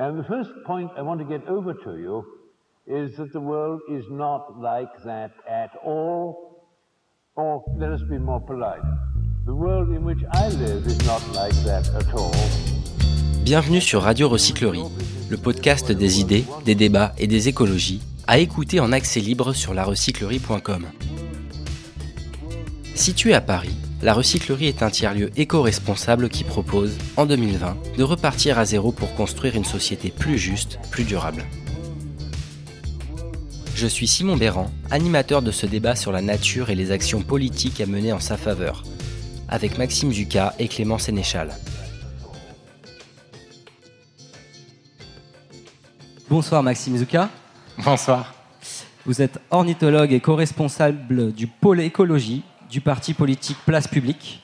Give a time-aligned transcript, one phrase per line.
[0.00, 2.24] And the first point I want to get over to you
[2.86, 6.62] is that the world is not like that at all.
[7.34, 8.80] Or let us be more polite.
[9.44, 12.32] The world in which I live is not like that at all.
[13.42, 14.84] Bienvenue sur Radio Recyclerie,
[15.30, 19.74] le podcast des idées, des débats et des écologies, à écouter en accès libre sur
[19.74, 20.86] larecyclerie.com.
[22.94, 28.58] Situé à Paris, la recyclerie est un tiers-lieu éco-responsable qui propose, en 2020, de repartir
[28.58, 31.44] à zéro pour construire une société plus juste, plus durable.
[33.74, 37.80] Je suis Simon Béran, animateur de ce débat sur la nature et les actions politiques
[37.80, 38.84] à mener en sa faveur,
[39.48, 41.50] avec Maxime Zucca et Clément Sénéchal.
[46.30, 47.30] Bonsoir Maxime Zucca.
[47.78, 48.34] Bonsoir.
[49.06, 54.42] Vous êtes ornithologue et co-responsable du pôle écologie du parti politique Place Publique.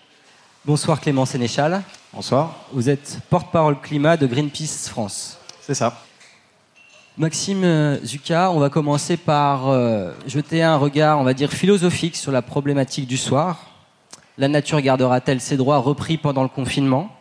[0.65, 1.83] Bonsoir Clément Sénéchal.
[2.13, 2.57] Bonsoir.
[2.73, 5.39] Vous êtes porte-parole climat de Greenpeace France.
[5.61, 6.03] C'est ça.
[7.19, 12.33] Maxime Zucca, on va commencer par euh, jeter un regard, on va dire, philosophique sur
[12.33, 13.71] la problématique du soir.
[14.39, 17.15] La nature gardera-t-elle ses droits repris pendant le confinement?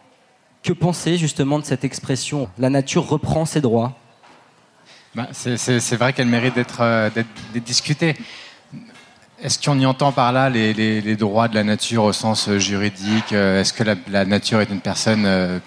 [0.64, 3.94] Que pensez justement de cette expression La nature reprend ses droits?
[5.14, 8.16] Bah, C'est vrai qu'elle mérite euh, d'être discutée.
[9.44, 13.34] Est-ce qu'on y entend par là les, droits de la nature au sens euh, juridique
[13.34, 15.60] euh, Est-ce que la, nature est une personne euh,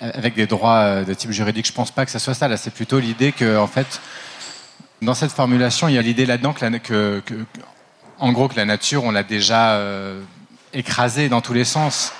[0.00, 1.66] avec des droits de type juridique?
[1.66, 2.46] Je pense pas que ça soit ça.
[2.46, 4.02] Là, c'est plutôt l'idée que, en fait,
[5.00, 7.22] dans cette formulation, il y a l'idée là-dedans que,
[8.18, 9.80] en gros, que la nature, on l'a déjà
[10.74, 12.12] écrasée dans tous les sens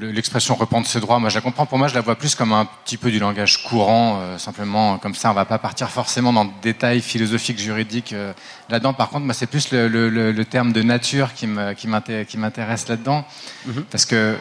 [0.00, 1.66] l'expression reprendre ses droits, moi je la comprends.
[1.66, 4.98] Pour moi, je la vois plus comme un petit peu du langage courant, euh, simplement
[4.98, 5.30] comme ça.
[5.30, 8.32] On va pas partir forcément dans le détail philosophique, juridique euh,
[8.68, 8.94] là-dedans.
[8.94, 13.24] Par contre, moi, c'est plus le, terme de nature qui m'intéresse là-dedans,
[13.66, 13.84] mhm.
[13.90, 14.36] parce que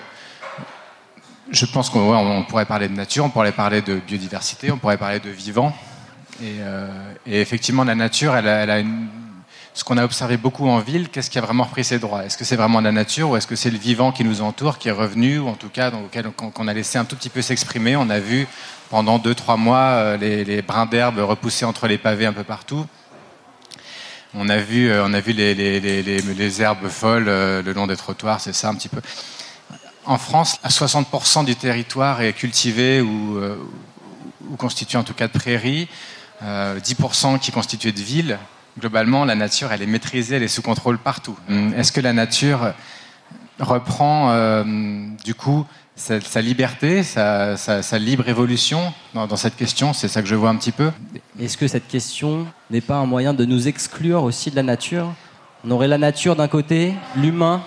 [1.52, 5.20] je pense qu'on pourrait parler de nature, on pourrait parler de biodiversité, on pourrait parler
[5.20, 5.76] de vivant.
[6.42, 6.88] Et, euh,
[7.26, 9.08] effectivement, la nature, elle a une
[9.80, 12.26] ce qu'on a observé beaucoup en ville, qu'est-ce qui a vraiment repris ses droits?
[12.26, 14.78] Est-ce que c'est vraiment la nature ou est-ce que c'est le vivant qui nous entoure,
[14.78, 17.30] qui est revenu, ou en tout cas dans lequel on a laissé un tout petit
[17.30, 17.96] peu s'exprimer?
[17.96, 18.46] On a vu
[18.90, 22.86] pendant deux, trois mois euh, les, brins d'herbe repousser entre les pavés un peu partout.
[24.34, 28.42] On a vu, euh, on a vu les, herbes folles euh, le long des trottoirs,
[28.42, 29.00] c'est ça un petit peu.
[30.06, 33.40] En France, 60% du territoire est cultivé ou,
[34.50, 35.88] ou, constitué en tout cas de prairies,
[36.44, 38.40] 10% qui constituent de villes
[38.80, 41.38] globalement, la nature, elle est maîtrisée, elle est sous contrôle partout.
[41.50, 42.74] Hum, est-ce que la nature
[43.60, 44.64] reprend, euh,
[45.24, 49.94] du coup, sa, liberté, sa, libre évolution dans, cette question?
[49.94, 50.92] C'est ça que je vois un petit peu.
[51.40, 55.14] Est-ce que cette question n'est pas un moyen de nous exclure aussi de la nature?
[55.66, 57.62] On aurait la nature d'un côté, l'humain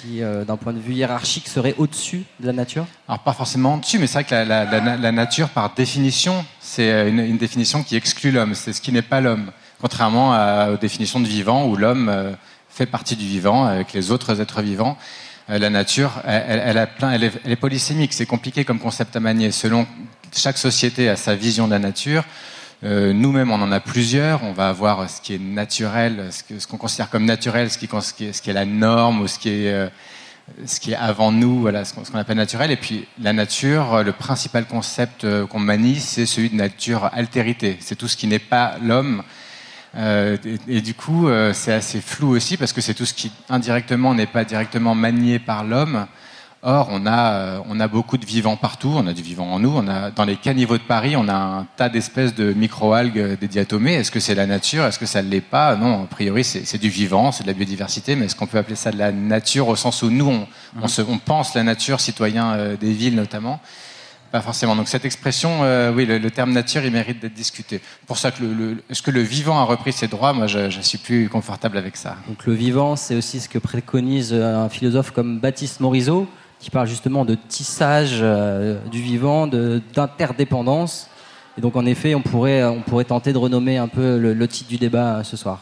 [0.00, 2.86] qui, euh, d'un point de vue hiérarchique, serait au-dessus de la nature?
[3.08, 7.38] Alors, pas forcément au-dessus, mais c'est vrai que la, nature, par définition, c'est euh, une
[7.38, 8.54] définition qui exclut l'homme.
[8.54, 9.50] C'est ce qui n'est pas l'homme
[9.84, 10.30] contrairement
[10.72, 12.32] aux définitions de vivant où l'homme euh,
[12.70, 14.96] fait partie du vivant avec les autres êtres vivants.
[15.50, 19.50] Euh, la nature, elle, plein, elle, est, polysémique, c'est compliqué comme concept à manier.
[19.50, 19.86] Selon
[20.34, 22.24] chaque société a sa vision de la nature.
[22.82, 24.42] Euh, nous-mêmes, on en a plusieurs.
[24.42, 27.84] On va avoir ce qui est naturel, ce qu'on considère comme naturel, ce qui,
[28.24, 29.90] est, la norme ou ce qui est,
[30.64, 32.70] ce qui est avant nous, voilà, ce qu'on appelle naturel.
[32.70, 37.76] Et puis la nature, le principal concept qu'on manie, c'est celui de nature altérité.
[37.80, 39.22] C'est tout ce qui n'est pas l'homme
[39.96, 40.36] euh,
[40.68, 44.14] et, du coup, euh, c'est assez flou aussi parce que c'est tout ce qui indirectement
[44.14, 46.06] n'est pas directement manié par l'homme.
[46.66, 48.92] Or, on a, euh, on a beaucoup de vivants partout.
[48.94, 49.72] On a du vivant en nous.
[49.74, 53.48] On a, dans les caniveaux de Paris, on a un tas d'espèces de microalgues des
[53.48, 53.94] diatomées.
[53.94, 54.84] Est-ce que c'est la nature?
[54.84, 55.76] Est-ce que ça ne l'est pas?
[55.76, 58.16] Non, a priori, c'est du vivant, c'est de la biodiversité.
[58.16, 60.46] Mais est-ce qu'on peut appeler ça de la nature au sens où nous, on,
[60.80, 63.60] on, se, on pense la nature, citoyens des villes notamment?
[64.34, 64.74] Pas forcément.
[64.74, 67.80] Donc cette expression, euh, oui, le, terme nature, il mérite d'être discuté.
[68.04, 70.80] Pour ça que le, est-ce que le vivant a repris ses droits Moi, je, je,
[70.80, 72.16] suis plus confortable avec ça.
[72.26, 76.26] Donc le vivant, c'est aussi ce que préconise un philosophe comme Baptiste Morisot,
[76.58, 81.08] qui parle justement de tissage euh, du vivant, d'interdépendance.
[81.56, 84.68] Et donc en effet, on pourrait, on pourrait tenter de renommer un peu le, titre
[84.68, 85.60] du débat euh, ce soir.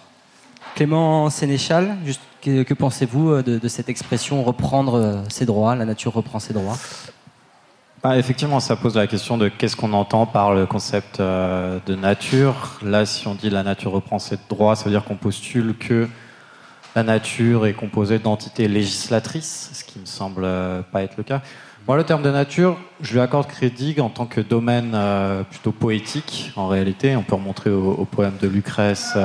[0.77, 6.15] Clément Sénéchal, juste, que, que pensez-vous de, de, cette expression reprendre ses droits La nature
[6.15, 6.79] reprend ses droits?
[8.03, 11.95] Bah, effectivement, ça pose la question de qu'est-ce qu'on entend par le concept euh, de
[11.95, 12.81] nature.
[12.83, 16.09] Là, si on dit la nature reprend ses droits, ça veut dire qu'on postule que
[16.97, 21.43] la nature est composée d'entités législatrices, ce qui me semble euh, pas être le cas.
[21.87, 25.71] Moi, le terme de nature, je lui accorde crédit en tant que domaine euh, plutôt
[25.71, 26.51] poétique.
[26.57, 29.17] En réalité, on peut remontrer au, poème de Lucrèce,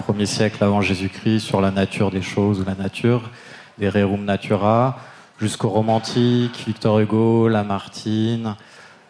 [0.00, 3.30] premier siècle avant Jésus-Christ, sur la nature des choses la nature,
[3.78, 4.98] des rerum natura
[5.40, 8.56] jusqu'aux romantiques, Victor Hugo, Lamartine,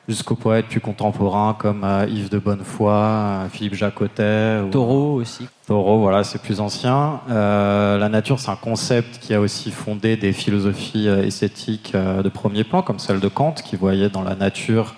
[0.09, 4.61] jusqu'aux poètes plus contemporains comme euh, Yves de Bonnefoy, euh, Philippe Jacotet.
[4.71, 5.49] Taureau aussi.
[5.67, 7.21] Taureau, voilà, c'est plus ancien.
[7.31, 12.65] Euh, la nature, c'est un concept qui a aussi fondé des philosophies esthétiques de premier
[12.65, 14.95] plan, comme celle de Kant, qui voyait dans la nature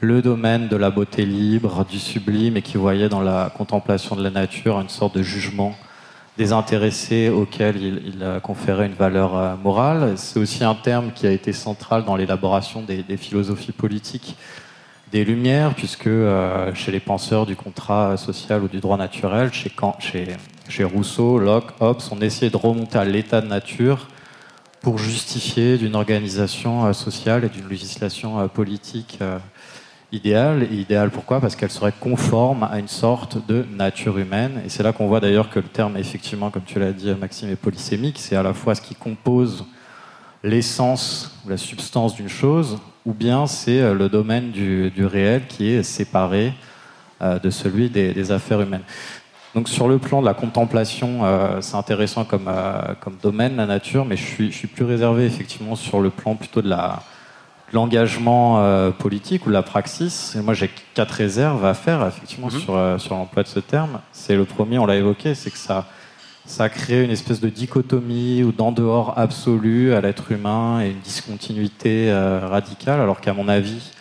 [0.00, 4.22] le domaine de la beauté libre, du sublime, et qui voyait dans la contemplation de
[4.22, 5.74] la nature une sorte de jugement
[6.38, 10.14] désintéressé auquel il, il conférait une valeur morale.
[10.16, 14.36] C'est aussi un terme qui a été central dans l'élaboration des, des philosophies politiques
[15.12, 19.72] des Lumières, puisque euh, chez les penseurs du contrat social ou du droit naturel, chez,
[19.98, 20.28] chez,
[20.68, 24.08] chez Rousseau, Locke, Hobbes, on essayait de remonter à l'état de nature
[24.80, 29.18] pour justifier d'une organisation euh, sociale et d'une législation euh, politique
[30.12, 30.64] idéale.
[30.70, 31.40] Et idéale pourquoi?
[31.40, 34.62] Parce qu'elle serait conforme à une sorte de nature humaine.
[34.64, 37.50] Et c'est là qu'on voit d'ailleurs que le terme, effectivement, comme tu l'as dit, Maxime,
[37.50, 38.18] est polysémique.
[38.18, 39.64] C'est à la fois ce qui compose
[40.42, 45.70] l'essence ou la substance d'une chose, ou bien c'est euh, le domaine du, réel qui
[45.70, 46.52] est séparé
[47.22, 48.84] euh, de celui des, affaires humaines.
[49.54, 52.50] Donc sur le plan de la contemplation, euh, c'est intéressant comme,
[53.00, 56.36] comme domaine, la nature, mais je suis, je suis, plus réservé effectivement sur le plan
[56.36, 57.02] plutôt de la
[57.72, 60.34] l'engagement politique ou la praxis.
[60.36, 62.60] Et moi, j'ai quatre réserves à faire effectivement mm-hmm.
[62.60, 64.00] sur, sur l'emploi de ce terme.
[64.12, 65.86] C'est le premier, on l'a évoqué, c'est que ça
[66.48, 71.00] ça crée une espèce de dichotomie ou d'en dehors absolu à l'être humain et une
[71.00, 73.92] discontinuité euh, radicale, alors qu'à mon avis,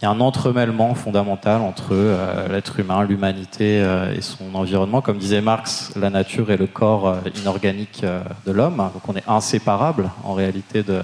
[0.00, 5.02] il y a un entremêlement fondamental entre euh, l'être humain, l'humanité euh, et son environnement.
[5.02, 8.04] Comme disait Marx, la nature est le corps inorganique
[8.46, 11.02] de l'homme, donc on est inséparable en réalité de,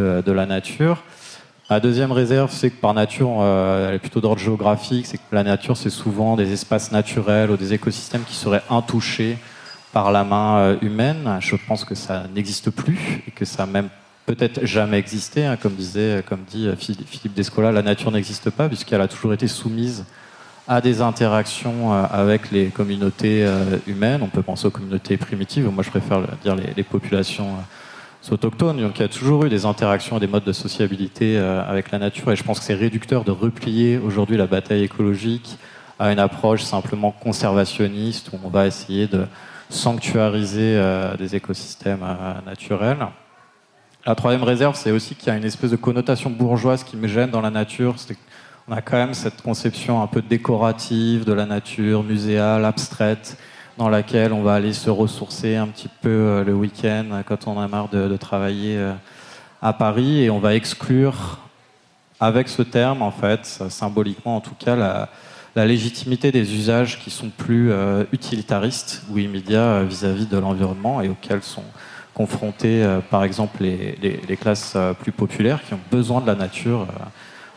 [0.00, 1.02] de, la nature.
[1.68, 5.44] La deuxième réserve, c'est que par nature, elle est plutôt d'ordre géographique, c'est que la
[5.44, 9.38] nature, c'est souvent des espaces naturels ou des écosystèmes qui seraient intouchés
[9.92, 11.38] par la main euh, humaine.
[11.40, 13.88] Je pense que ça n'existe plus et que ça a même
[14.26, 15.44] peut-être jamais existé.
[15.44, 15.56] Hein.
[15.56, 19.48] comme, disait, comme dit euh, Philippe Descola, la nature n'existe pas puisqu'elle a toujours été
[19.48, 20.04] soumise
[20.68, 23.46] à des interactions euh, avec les communautés
[23.86, 24.20] humaines.
[24.22, 27.56] On peut penser aux communautés primitives, moi je préfère dire les, populations
[28.30, 28.80] autochtones.
[28.80, 31.98] Donc il y a toujours eu des interactions et des modes de sociabilité avec la
[31.98, 35.58] nature et je pense que c'est réducteur de replier aujourd'hui la bataille écologique
[36.00, 39.26] à une approche simplement conservationniste où on va essayer de
[39.68, 43.06] sanctuariser euh, des écosystèmes euh, naturels.
[44.06, 47.06] La troisième réserve, c'est aussi qu'il y a une espèce de connotation bourgeoise qui me
[47.06, 47.96] gêne dans la nature.
[48.66, 53.36] On a quand même cette conception un peu décorative de la nature, muséale, abstraite,
[53.80, 57.58] dans laquelle on va aller se ressourcer un petit peu euh, le week-end quand on
[57.58, 58.78] a marre de, travailler
[59.60, 61.38] à Paris, et on va exclure,
[62.20, 65.08] avec ce terme, en fait, symboliquement en tout cas, la,
[65.56, 71.02] la légitimité des usages qui sont plus euh, utilitaristes ou immédiats euh, vis-à-vis de l'environnement
[71.02, 71.64] et auxquels sont
[72.14, 76.86] confrontés, euh, par exemple, les, classes plus populaires qui ont besoin de la nature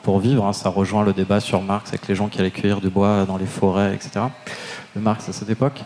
[0.03, 0.45] pour vivre.
[0.45, 0.53] Hein.
[0.53, 3.38] Ça rejoint le débat sur Marx avec les gens qui allaient cueillir du bois dans
[3.38, 4.25] les forêts, etc.
[4.95, 5.81] Le Marx à cette époque.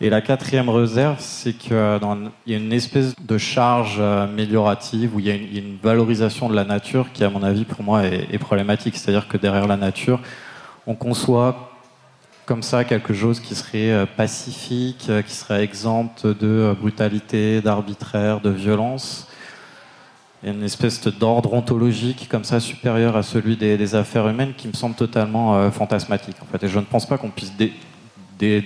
[0.00, 5.26] Et la quatrième réserve, c'est qu'il y a une espèce de charge améliorative où il
[5.26, 8.96] y a une, valorisation de la nature qui, à mon avis, pour moi, est problématique.
[8.96, 10.18] C'est-à-dire que derrière la nature,
[10.88, 11.72] on conçoit
[12.46, 17.60] comme ça quelque chose qui serait euh, pacifique, euh, qui serait exempt de euh, brutalité,
[17.60, 19.28] d'arbitraire, de violence.
[20.42, 24.54] Il y a une espèce d'ordre ontologique comme ça supérieur à celui des, affaires humaines
[24.56, 26.36] qui me semble totalement fantasmatique.
[26.42, 26.64] En fait.
[26.66, 27.52] Et je ne pense pas qu'on puisse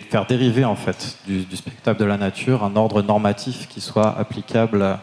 [0.08, 4.18] faire dériver en fait du, du, spectacle de la nature un ordre normatif qui soit
[4.18, 4.98] applicable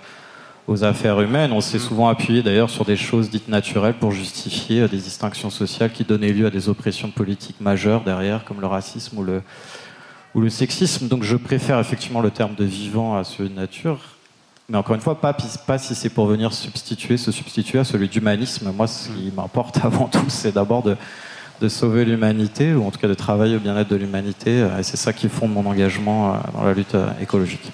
[0.67, 1.51] aux affaires humaines.
[1.51, 5.50] On s'est souvent appuyé d'ailleurs sur des choses dites naturelles pour justifier euh, des distinctions
[5.50, 9.41] sociales qui donnaient lieu à des oppressions politiques majeures derrière, comme le racisme ou le,
[10.36, 11.07] ou le sexisme.
[11.07, 14.00] Donc je préfère effectivement le terme de vivant à celui de nature.
[14.70, 15.36] Mais encore une fois, pas,
[15.67, 18.72] pas si c'est pour venir substituer, se substituer à celui d'humanisme.
[18.72, 20.96] Moi, ce qui m'importe avant tout, c'est d'abord de,
[21.62, 24.67] de sauver l'humanité, ou en tout cas de travailler au bien-être de l'humanité.
[24.79, 27.72] Et c'est ça qui fonde mon engagement euh, dans la lutte euh, écologique.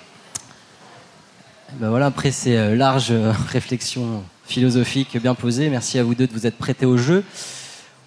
[1.73, 6.25] Ben voilà, après ces euh, larges euh, réflexions philosophiques bien posées, merci à vous deux
[6.25, 7.23] de vous être prêtés au jeu.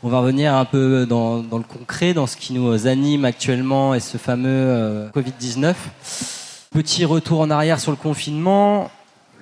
[0.02, 4.00] On va revenir un peu dans, le concret, dans ce qui nous anime actuellement et
[4.00, 5.74] ce fameux euh, Covid-19.
[6.72, 8.90] Petit retour en arrière sur le confinement.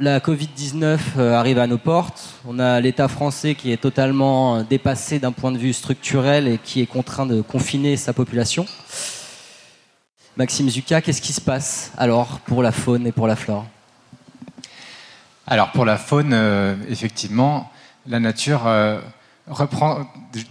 [0.00, 2.34] La Covid-19 arrive à nos portes.
[2.44, 6.80] On a l'État français qui est totalement dépassé d'un point de vue structurel et qui
[6.80, 8.66] est contraint de confiner sa population.
[10.37, 13.64] Maxime Zucca, qu'est-ce qui se passe alors pour la faune et pour la flore?
[15.46, 17.70] Alors pour la faune, euh, effectivement,
[18.08, 19.00] la nature euh,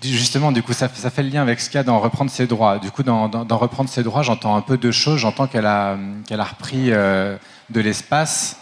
[0.03, 2.47] justement, du coup, ça, fait le lien avec ce qu'il y a dans reprendre ses
[2.47, 2.79] droits.
[2.79, 5.19] Du coup, dans, reprendre ses droits, j'entends un peu deux choses.
[5.19, 5.97] J'entends qu'elle a,
[6.31, 7.37] repris euh,
[7.69, 8.57] de l'espace,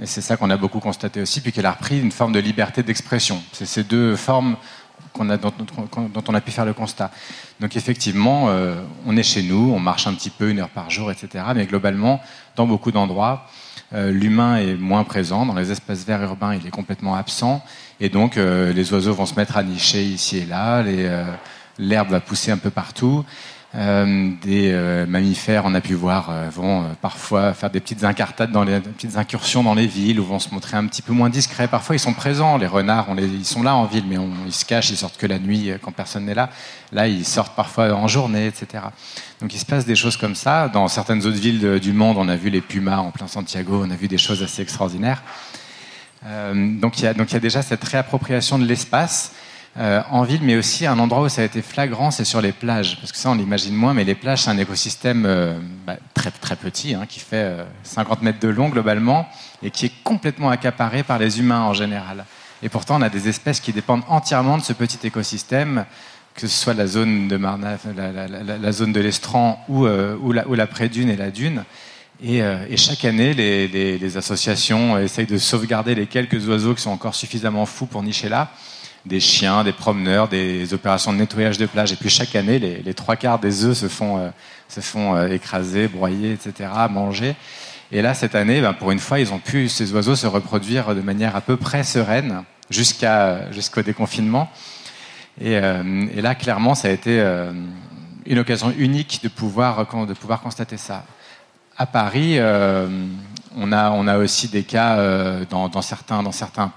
[0.00, 2.38] et c'est ça qu'on a beaucoup constaté aussi, puis qu'elle a repris une forme de
[2.38, 3.42] liberté d'expression.
[3.52, 4.56] C'est ces deux formes
[5.20, 5.52] a, dont,
[6.28, 7.10] on a pu faire le constat.
[7.60, 10.90] Donc effectivement, euh, on est chez nous, on marche un petit peu, une heure par
[10.90, 11.44] jour, etc.
[11.54, 12.20] Mais globalement,
[12.56, 13.46] dans beaucoup d'endroits,
[13.94, 15.44] l'humain est moins présent.
[15.46, 17.62] Dans les espaces verts urbains, il est complètement absent.
[18.00, 20.82] Et donc, euh, les oiseaux vont se mettre à nicher ici et là.
[21.78, 23.24] L'herbe va pousser un peu partout.
[23.74, 28.52] Euh, des euh, mammifères, on a pu voir, euh, vont parfois faire des petites incartades,
[28.52, 31.14] dans les, des petites incursions dans les villes, ou vont se montrer un petit peu
[31.14, 31.68] moins discrets.
[31.68, 32.58] Parfois, ils sont présents.
[32.58, 34.98] Les renards, on les, ils sont là en ville, mais on, ils se cachent, ils
[34.98, 36.50] sortent que la nuit quand personne n'est là.
[36.92, 38.84] Là, ils sortent parfois en journée, etc.
[39.40, 40.68] Donc, il se passe des choses comme ça.
[40.68, 43.90] Dans certaines autres villes du monde, on a vu les pumas en plein Santiago, on
[43.90, 45.22] a vu des choses assez extraordinaires.
[46.24, 49.32] donc, il y, donc, il y a déjà cette réappropriation de l'espace.
[49.78, 52.52] Euh, en ville, mais aussi un endroit où ça a été flagrant, c'est sur les
[52.52, 52.98] plages.
[53.00, 56.30] Parce que ça, on l'imagine moins, mais les plages, c'est un écosystème euh, bah, très,
[56.30, 59.26] très petit, hein, qui fait 50 euh, mètres de long globalement,
[59.62, 62.26] et qui est complètement accaparé par les humains en général.
[62.62, 65.86] Et pourtant, on a des espèces qui dépendent entièrement de ce petit écosystème,
[66.34, 70.54] que ce soit la zone de Marna, la, zone de l'Estran ou, ou, la, ou
[70.54, 71.64] la prédune et la dune.
[72.22, 72.40] Et,
[72.76, 77.66] chaque année, les, les associations essayent de sauvegarder les quelques oiseaux qui sont encore suffisamment
[77.66, 78.52] fous pour nicher là
[79.04, 81.92] des chiens, des promeneurs, des opérations de nettoyage de plage.
[81.92, 84.28] Et puis chaque année, les, trois quarts des œufs se font, euh,
[84.68, 87.34] se font euh, écraser, broyer, etc., manger.
[87.90, 90.94] Et là, cette année, ben, pour une fois, ils ont pu, ces oiseaux, se reproduire
[90.94, 94.50] de manière à peu près sereine jusqu'au déconfinement.
[95.40, 97.20] Et, euh, et, là, clairement, ça a été
[98.24, 101.04] une occasion unique de pouvoir, de pouvoir constater ça.
[101.76, 106.72] À Paris, on, a, on a aussi des cas dans, dans, certains, dans certains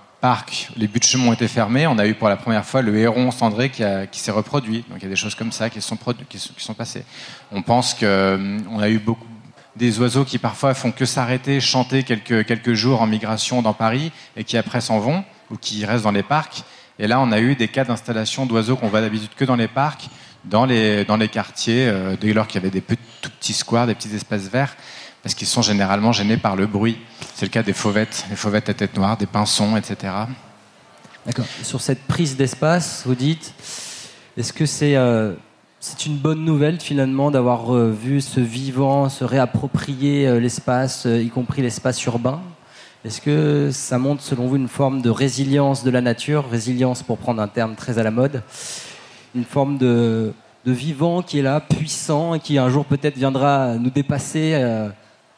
[0.76, 1.88] les buts de chemin ont été fermés.
[1.88, 4.84] On a eu pour la première fois le héron cendré qui, s'est reproduit.
[4.90, 7.06] Donc il y a des choses comme ça qui sont, passées.
[7.52, 9.28] On pense qu'on euh, a eu beaucoup
[9.76, 14.46] des oiseaux qui parfois font que s'arrêter, chanter quelques, jours en migration dans Paris et
[14.46, 16.64] qui après s'en vont ou qui restent dans les parcs.
[16.98, 19.68] Et là, on a eu des cas d'installation d'oiseaux qu'on voit d'habitude que dans les
[19.68, 20.08] parcs,
[20.46, 23.88] dans les, dans les quartiers, euh, dès lors qu'il y avait des tout petits squares,
[23.88, 24.76] des petits espaces verts
[25.26, 27.00] parce qu'ils sont généralement gênés par le bruit.
[27.34, 30.14] C'est le cas des fauvettes, les fauvettes à tête noire, des pinsons, etc.
[31.26, 31.46] D'accord.
[31.64, 33.56] Sur cette prise d'espace, vous dites,
[34.38, 35.34] est-ce que c'est euh,
[36.06, 41.64] une bonne nouvelle finalement d'avoir euh, vu ce vivant se réapproprier euh, l'espace, y compris
[41.64, 42.40] l'espace urbain?
[43.04, 47.18] Est-ce que ça montre selon vous une forme de résilience de la nature, résilience pour
[47.18, 48.44] prendre un terme très à la mode,
[49.34, 50.34] une forme de,
[50.68, 54.54] de vivant qui est là, puissant, et qui un jour peut-être viendra nous dépasser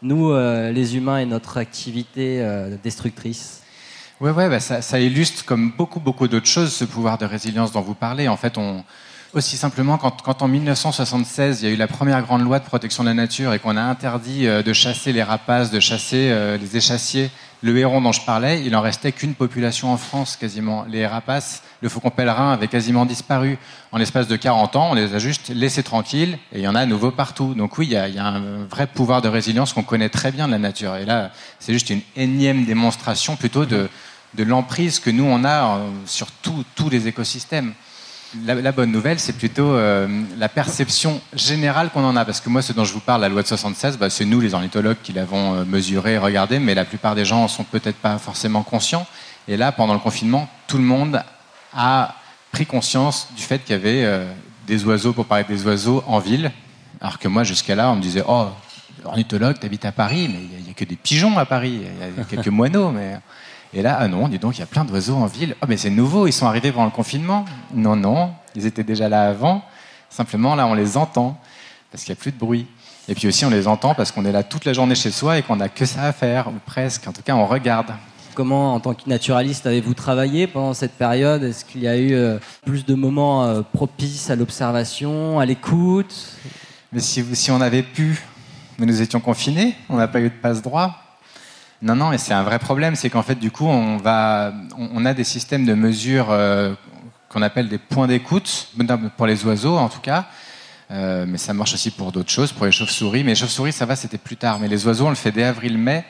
[0.02, 3.62] nous, euh, les humains, et notre activité euh, destructrice
[4.20, 7.96] Oui, bah, ça, illustre, comme beaucoup, beaucoup d'autres choses, ce pouvoir de résilience dont vous
[7.96, 8.28] parlez.
[8.28, 8.56] En fait,
[9.34, 12.66] aussi simplement, quand, quand, en 1976, il y a eu la première grande loi de
[12.66, 16.58] protection de la nature et qu'on a interdit euh, de chasser les rapaces, de chasser
[16.60, 20.86] les échassiers, le héron dont je parlais, il en restait qu'une population en France quasiment.
[20.90, 23.58] Les rapaces, le faucon pèlerin avait quasiment disparu.
[23.92, 26.76] En l'espace de 40 ans, on les a juste laissés tranquilles et il y en
[26.76, 27.56] a à nouveau partout.
[27.56, 30.52] Donc oui, il y a, un vrai pouvoir de résilience qu'on connaît très bien de
[30.52, 30.96] la nature.
[30.98, 33.90] Et là, c'est juste une énième démonstration plutôt de,
[34.38, 37.74] l'emprise que nous, on a euh, sur tous les écosystèmes.
[38.46, 40.08] La, bonne nouvelle, c'est plutôt euh,
[40.38, 42.26] la perception générale qu'on en a.
[42.26, 44.42] Parce que moi, ce dont je vous parle, la loi de 76, bah, c'est nous,
[44.42, 47.96] les ornithologues, qui l'avons euh, mesuré, regardé, mais la plupart des gens en sont peut-être
[47.96, 49.08] pas forcément conscients.
[49.48, 51.24] Et là, pendant le confinement, tout le monde
[51.74, 52.16] a
[52.52, 54.30] pris conscience du fait qu'il y avait euh,
[54.68, 56.52] des oiseaux, pour parler des oiseaux, en ville.
[57.00, 58.48] Alors que moi, jusqu'à là, on me disait Oh,
[59.06, 62.22] ornithologue, t'habites à Paris, mais il n'y a, que des pigeons à Paris, il y
[62.22, 63.18] a quelques moineaux, mais.
[63.74, 65.56] Et là, ah non, dis donc, il y a plein d'oiseaux en ville.
[65.62, 67.46] Ah, mais c'est nouveau, ils sont arrivés pendant le confinement.
[67.74, 69.62] Non, non, ils étaient déjà là avant.
[70.10, 71.38] Simplement, là, on les entend
[71.92, 72.68] parce qu'il n'y a plus de bruit.
[73.10, 75.38] Et puis aussi, on les entend parce qu'on est là toute la journée chez soi
[75.38, 77.08] et qu'on n'a que ça à faire, ou presque.
[77.08, 77.88] En tout cas, on regarde.
[78.36, 81.44] Comment, en tant que naturaliste, avez-vous travaillé pendant cette période?
[81.44, 86.38] Est-ce qu'il y a eu euh, plus de moments euh, propices à l'observation, à l'écoute?
[86.92, 88.22] Mais si, si on avait pu,
[88.78, 91.07] mais nous étions confinés, on n'a pas eu de passe-droit.
[91.82, 95.06] Non, non, et c'est un vrai problème, c'est qu'en fait, du coup, on, va, on,
[95.06, 96.74] a des systèmes de mesure euh,
[97.30, 98.70] qu'on appelle des points d'écoute,
[99.16, 100.26] pour les oiseaux en tout cas,
[100.90, 103.24] euh, mais ça marche aussi pour d'autres choses, pour les chauves-souris.
[103.24, 104.60] Mais les chauves-souris, ça va, c'était plus tard.
[104.60, 106.04] Mais les oiseaux, on le fait dès avril-mai,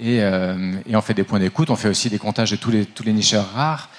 [0.00, 3.12] et, euh, on fait des points d'écoute, on fait aussi des comptages de tous les
[3.12, 3.90] nicheurs rares.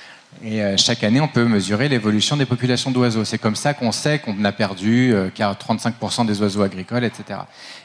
[0.44, 3.24] Et euh, chaque année, on peut mesurer l'évolution des populations d'oiseaux.
[3.26, 7.40] C'est comme ça qu'on sait qu'on a perdu 35% euh, des oiseaux agricoles, etc.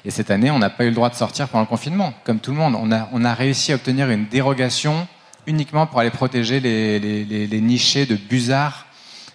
[0.04, 2.40] Et cette année, on n'a pas eu le droit de sortir pendant le confinement, comme
[2.40, 2.74] tout le monde.
[2.80, 5.06] On a, on a réussi à obtenir une dérogation
[5.46, 8.86] uniquement pour aller protéger les, nichés de busards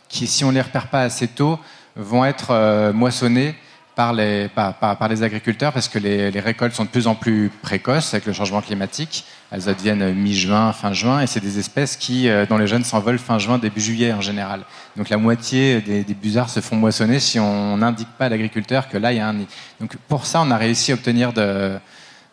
[0.08, 1.60] qui, si on ne les repère pas assez tôt,
[1.96, 3.56] vont être euh, moissonnés
[3.96, 7.52] par les, par, par, les agriculteurs parce que les, récoltes sont de plus en plus
[7.62, 9.26] précoces avec le changement climatique.
[9.54, 13.38] Elles adviennent mi-juin, fin juin, et c'est des espèces qui, dont les jeunes s'envolent fin
[13.38, 14.62] juin, début juillet en général.
[14.98, 18.90] Donc la moitié des, des busards se font moissonner si on n'indique pas à l'agriculteur
[18.90, 19.48] que là il y a un nid.
[19.80, 21.78] Donc pour ça, on a réussi à obtenir de,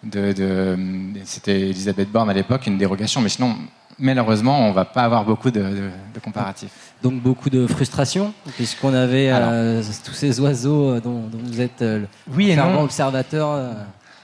[0.02, 0.78] de, de
[1.24, 3.54] c'était Elisabeth Borne à l'époque une dérogation, mais sinon
[4.00, 5.90] malheureusement, on va pas avoir beaucoup de,
[6.22, 6.70] comparatifs.
[7.02, 12.04] Donc beaucoup de frustration, puisqu'on avait euh, tous ces oiseaux euh, dont, vous êtes euh,
[12.34, 13.74] oui observateur.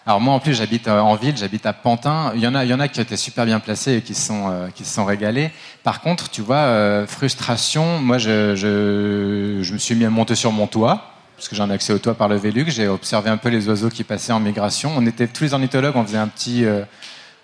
[0.07, 2.33] Alors moi en plus j'habite en ville, j'habite à Pantin.
[2.37, 4.15] Il y en a, il y en a qui étaient super bien placés et qui
[4.15, 5.51] se sont, qui se sont régalés.
[5.83, 7.99] Par contre, tu vois, frustration.
[7.99, 11.71] Moi, je, je, me suis mis à monter sur mon toit parce que j'ai un
[11.71, 12.71] accès au toit par le Vélux.
[12.71, 14.93] J'ai observé un peu les oiseaux qui passaient en migration.
[14.97, 16.65] On était tous les ornithologues, on faisait un petit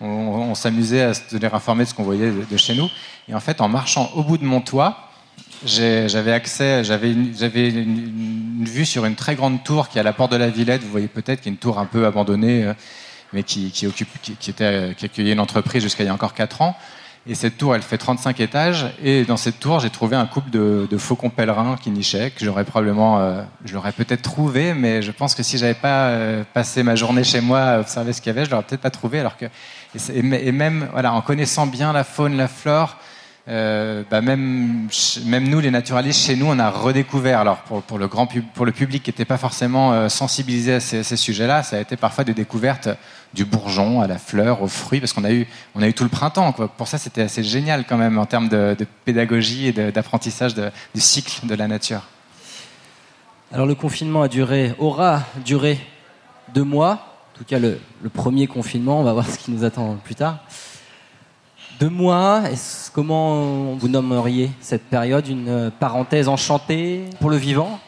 [0.02, 2.88] on, s'amusait à se tenir informé de ce qu'on voyait de, chez nous.
[3.28, 5.08] Et en fait, en marchant au bout de mon toit,
[5.64, 10.32] j'avais accès, j'avais une, vue sur une très grande tour qui est à la porte
[10.32, 10.82] de la Villette.
[10.82, 12.74] Vous voyez peut-être qu'il y a une tour un peu abandonnée, euh,
[13.32, 16.62] mais qui, occupe, qui, était, qui accueillait une entreprise jusqu'à il y a encore 4
[16.62, 16.76] ans.
[17.24, 18.86] Et cette tour, elle fait 35 étages.
[19.02, 22.64] Et dans cette tour, j'ai trouvé un couple de, faucons pèlerins qui nichaient, que j'aurais
[22.64, 26.82] probablement, euh, je l'aurais peut-être trouvé, mais je pense que si j'avais pas euh, passé
[26.82, 29.20] ma journée chez moi à observer ce qu'il y avait, je l'aurais peut-être pas trouvé.
[29.20, 29.46] Alors que,
[30.12, 32.96] et, même, voilà, en connaissant bien la faune, la flore,
[33.48, 34.88] euh, bah même,
[35.26, 37.40] nous, les naturalistes, chez nous, on a redécouvert.
[37.40, 41.80] Alors pour, le grand public qui n'était pas forcément sensibilisé à ces, sujets-là, ça a
[41.80, 42.88] été parfois des découvertes
[43.34, 45.46] du bourgeon à la fleur, aux fruits, parce qu'on a eu,
[45.94, 46.52] tout le printemps.
[46.52, 51.46] Pour ça, c'était assez génial quand même en termes de, pédagogie et d'apprentissage du cycle
[51.46, 52.02] de la nature.
[53.52, 55.78] Alors le confinement a duré, aura duré
[56.54, 56.92] deux mois.
[57.34, 57.78] En tout cas, le,
[58.12, 60.38] premier confinement, on va voir ce qui nous attend plus tard.
[61.82, 62.44] Deux mois,
[62.92, 65.26] comment vous nommeriez cette période?
[65.26, 67.80] Une parenthèse enchantée pour le vivant?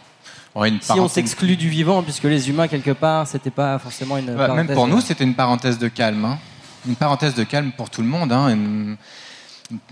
[0.80, 4.34] Si on s'exclut du vivant, puisque les humains, quelque part, c'était pas forcément une.
[4.34, 6.24] même pour nous, c'était une parenthèse de calme.
[6.24, 6.38] Hein.
[6.88, 8.32] Une parenthèse de calme pour tout le monde.
[8.32, 8.96] Hein.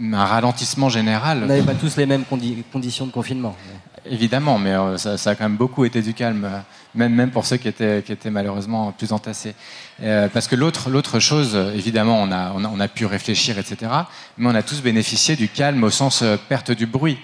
[0.00, 1.40] Un ralentissement général.
[1.44, 2.24] On n'avait pas tous les mêmes
[2.72, 3.56] conditions de confinement.
[4.04, 6.58] Évidemment, mais euh, ça, a quand même beaucoup été du calme, euh,
[6.96, 9.54] même, même pour ceux qui étaient, qui étaient malheureusement plus entassés.
[10.02, 13.92] Euh, parce que l'autre chose, évidemment, on a, on a, pu réfléchir, etc.,
[14.38, 17.18] mais on a tous bénéficié du calme au sens perte du bruit.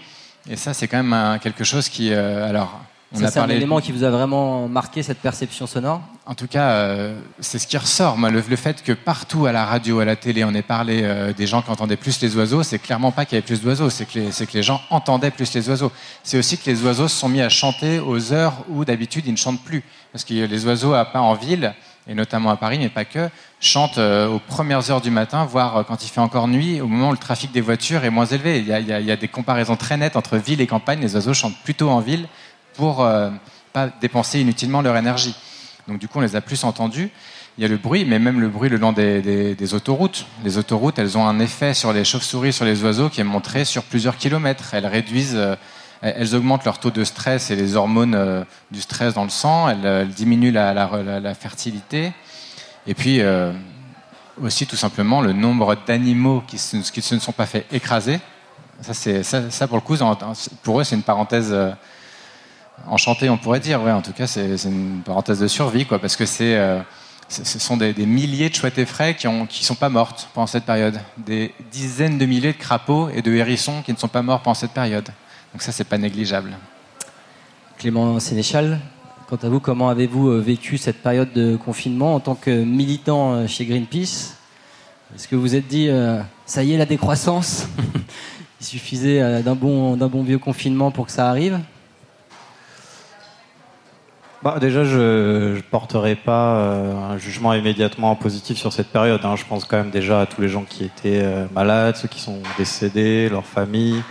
[0.49, 2.13] Et ça, c'est quand même quelque chose qui.
[2.13, 2.81] alors,
[3.15, 6.03] c'est un élément qui vous a vraiment marqué cette perception sonore?
[6.27, 8.19] En tout cas, euh, c'est ce qui ressort.
[8.19, 11.33] Moi, le, fait que partout à la radio, à la télé, on ait parlé euh,
[11.33, 13.89] des gens qui entendaient plus les oiseaux, c'est clairement pas qu'il y avait plus d'oiseaux,
[13.89, 15.91] c'est que, que, les gens entendaient plus les oiseaux.
[16.23, 19.33] C'est aussi que les oiseaux se sont mis à chanter aux heures où d'habitude ils
[19.33, 19.83] ne chantent plus.
[20.13, 21.75] Parce que les oiseaux, à pas en ville,
[22.07, 25.85] et notamment à Paris, mais pas que, chantent euh, aux premières heures du matin, voire
[25.87, 28.59] quand il fait encore nuit, au moment où le trafic des voitures est moins élevé.
[28.59, 31.01] Il y, a, il y a des comparaisons très nettes entre ville et campagne.
[31.01, 32.29] Les oiseaux chantent plutôt en ville
[32.79, 33.29] pour euh,
[33.73, 35.35] pas dépenser inutilement leur énergie.
[35.89, 37.11] Donc du coup, on les a plus entendus.
[37.59, 40.27] Il y a le bruit, mais même le bruit le long des, autoroutes.
[40.45, 43.65] Les autoroutes, elles ont un effet sur les chauves-souris, sur les oiseaux, qui est montré
[43.65, 44.75] sur plusieurs kilomètres.
[44.75, 45.57] Elles réduisent, euh,
[46.03, 49.69] elles augmentent leur taux de stress et les hormones euh, du stress dans le sang.
[49.69, 52.13] Elles, diminuent la, fertilité.
[52.87, 53.21] Et puis
[54.41, 56.59] aussi, tout simplement, le nombre d'animaux qui,
[56.93, 58.21] qui, se ne sont pas fait écraser.
[58.83, 59.97] Ça, ça, ça, pour le coup,
[60.63, 61.53] pour eux, c'est une parenthèse
[62.87, 63.83] enchanté, on pourrait dire.
[63.83, 66.81] Ouais, en tout cas, c'est une parenthèse de survie, quoi, parce que c'est, euh,
[67.29, 70.47] ce sont des, milliers de chouettes et frais qui ne qui sont pas mortes pendant
[70.47, 71.01] cette période.
[71.19, 74.55] Des dizaines de milliers de crapauds et de hérissons qui ne sont pas morts pendant
[74.55, 75.09] cette période.
[75.53, 76.57] Donc ça, c'est pas négligeable.
[77.79, 78.81] Clément Sénéchal,
[79.29, 83.35] quant à vous, comment avez-vous euh, vécu cette période de confinement en tant que militant
[83.35, 84.35] euh, chez Greenpeace?
[85.15, 85.89] Est-ce que vous vous êtes dit,
[86.45, 87.67] ça y est, la décroissance?
[88.61, 91.59] Il suffisait d'un bon, bon vieux confinement pour que ça arrive?
[94.43, 99.21] Bah, déjà, je ne porterai pas euh, un jugement immédiatement positif sur cette période.
[99.25, 99.35] Hein.
[99.37, 102.21] Je pense quand même déjà à tous les gens qui étaient euh, malades, ceux qui
[102.21, 104.03] sont décédés, leurs familles.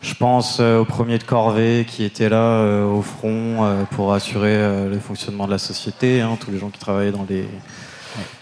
[0.00, 4.98] Je pense euh, aux premiers de corvée qui étaient là au front pour assurer le
[4.98, 6.38] fonctionnement de la société, hein.
[6.40, 7.46] tous les gens qui travaillaient dans les,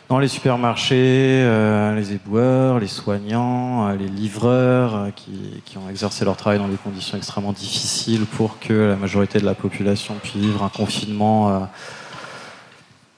[0.08, 5.88] dans les supermarchés, euh, les éboueurs, les soignants, euh, les livreurs euh, qui, qui, ont
[5.90, 10.14] exercé leur travail dans des conditions extrêmement difficiles pour que la majorité de la population
[10.14, 11.68] puisse vivre un confinement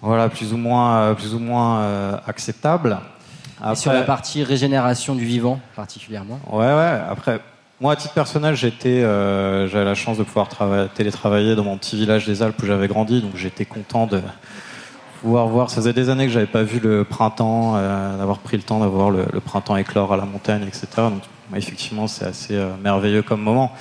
[0.02, 2.98] voilà, plus ou moins, plus ou moins acceptable.
[3.70, 7.00] Et sur la partie régénération du vivant particulièrement Ouais, ouais.
[7.08, 7.40] Après,
[7.80, 10.48] moi, à titre personnel, j'étais, j'avais la chance de pouvoir
[10.94, 14.22] télétravailler dans mon petit village des Alpes où j'avais grandi, donc j'étais content de
[15.20, 15.70] pouvoir voir.
[15.70, 18.80] Ça faisait des années que j'avais pas vu le printemps, euh, d'avoir pris le temps
[18.80, 20.86] d'avoir le, printemps éclore à la montagne, etc.
[20.96, 21.22] Donc,
[21.54, 23.72] effectivement, c'est assez euh, merveilleux comme moment.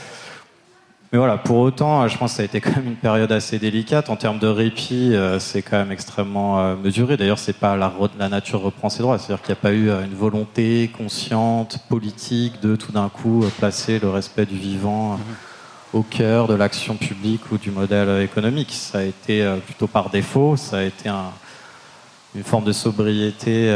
[1.12, 3.58] Mais voilà, pour autant, je pense que ça a été quand même une période assez
[3.58, 4.10] délicate.
[4.10, 7.18] En termes de répit, euh, c'est quand même extrêmement euh, mesuré.
[7.18, 9.18] D'ailleurs, c'est pas la, la, nature reprend ses droits.
[9.18, 13.44] C'est-à-dire qu'il n'y a pas eu euh, une volonté consciente, politique, de tout d'un coup
[13.58, 15.20] placer le respect du vivant mhm.
[15.94, 18.72] Au cœur de l'action publique ou du modèle économique.
[18.72, 20.56] Ça a été plutôt par défaut.
[20.56, 21.32] Ça a été un,
[22.36, 23.76] une forme de sobriété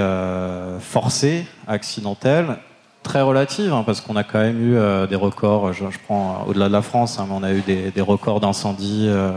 [0.80, 2.58] forcée, accidentelle
[3.04, 6.49] très relative, hein, parce qu'on a quand même eu euh, des records, je, prends euh,
[6.49, 9.32] au-delà de la France, hein, mais on a eu des, records d'incendie euh,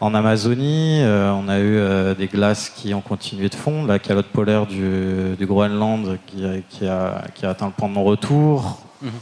[0.00, 4.66] en Amazonie, on a eu des glaces qui ont continué de fondre, la calotte polaire
[4.66, 9.12] du, Groenland qui, a, qui, a, atteint le point de non-retour, mhm.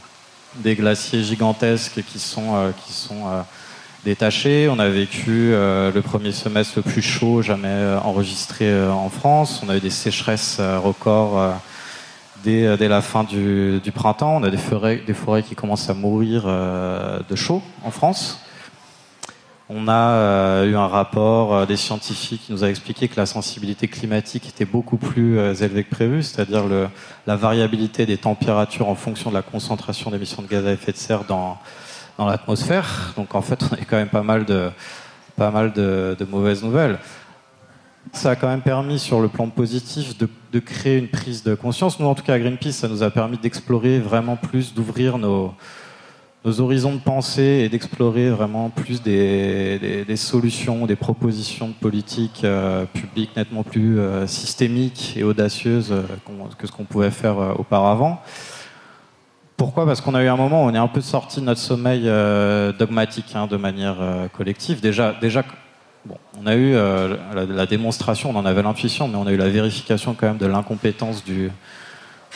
[0.57, 3.45] Des glaciers gigantesques qui sont, qui sont
[4.05, 9.69] détachés, on a vécu le premier semestre le plus chaud jamais enregistré en France, on
[9.69, 11.61] a eu des sécheresses records
[12.47, 14.37] euh, dès, la fin du, printemps.
[14.37, 18.41] On a des forêts, qui commencent à mourir euh, de chaud en France.
[19.73, 23.87] On a euh, eu un rapport des scientifiques qui nous a expliqué que la sensibilité
[23.87, 26.65] climatique était beaucoup plus élevée que prévu, c'est-à-dire
[27.27, 30.97] la variabilité des températures en fonction de la concentration d'émissions de gaz à effet de
[30.97, 31.57] serre dans,
[32.19, 33.15] l'atmosphère.
[33.17, 34.71] Donc en fait, on a quand même pas mal de,
[35.37, 36.99] pas mal de mauvaises nouvelles.
[38.13, 42.01] Ça a quand même permis, sur le plan positif, de, créer une prise de conscience.
[42.01, 45.55] Nous, en tout cas, à Greenpeace, ça nous a permis d'explorer vraiment plus, d'ouvrir nos,
[46.45, 53.37] horizons de pensée et d'explorer vraiment plus des, solutions, des propositions de politique euh, publique
[53.37, 56.03] nettement plus euh, systémiques et audacieuses euh,
[56.59, 58.23] que ce qu'on pouvait faire auparavant.
[59.57, 59.85] Pourquoi?
[59.85, 62.05] Parce qu'on a eu un moment où on est un peu sorti de notre sommeil
[62.79, 63.99] dogmatique hein, de manière
[64.33, 64.81] collective.
[64.81, 65.45] Déjà, déjà
[66.07, 69.51] Bon, on a eu la, démonstration, on en avait l'intuition, mais on a eu la
[69.51, 71.23] vérification quand même de l'incompétence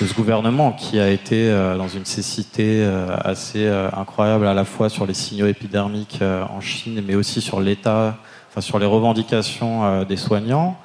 [0.00, 4.64] de ce gouvernement qui a été euh, dans une cécité euh, assez incroyable à la
[4.64, 8.16] fois sur les signaux épidermiques en Chine, mais aussi sur l'État,
[8.50, 10.76] enfin sur les revendications des soignants.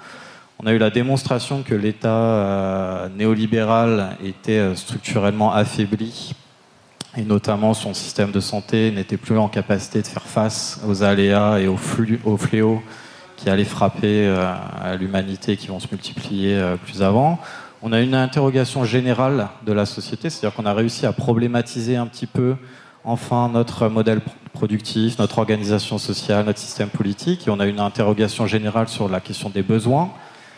[0.62, 6.36] On a eu la démonstration que l'État néolibéral était structurellement affaibli
[7.18, 11.60] et notamment son système de santé n'était plus en capacité de faire face aux aléas
[11.60, 12.82] et aux, fléaux
[13.36, 14.54] qui allaient frapper euh,
[15.00, 17.40] l'humanité qui vont se multiplier euh, plus avant.
[17.82, 22.08] On a une interrogation générale de la société, c'est-à-dire qu'on a réussi à problématiser un
[22.08, 22.56] petit peu
[23.06, 24.20] enfin notre modèle
[24.52, 29.22] productif, notre organisation sociale, notre système politique, et on a une interrogation générale sur la
[29.22, 30.12] question des besoins,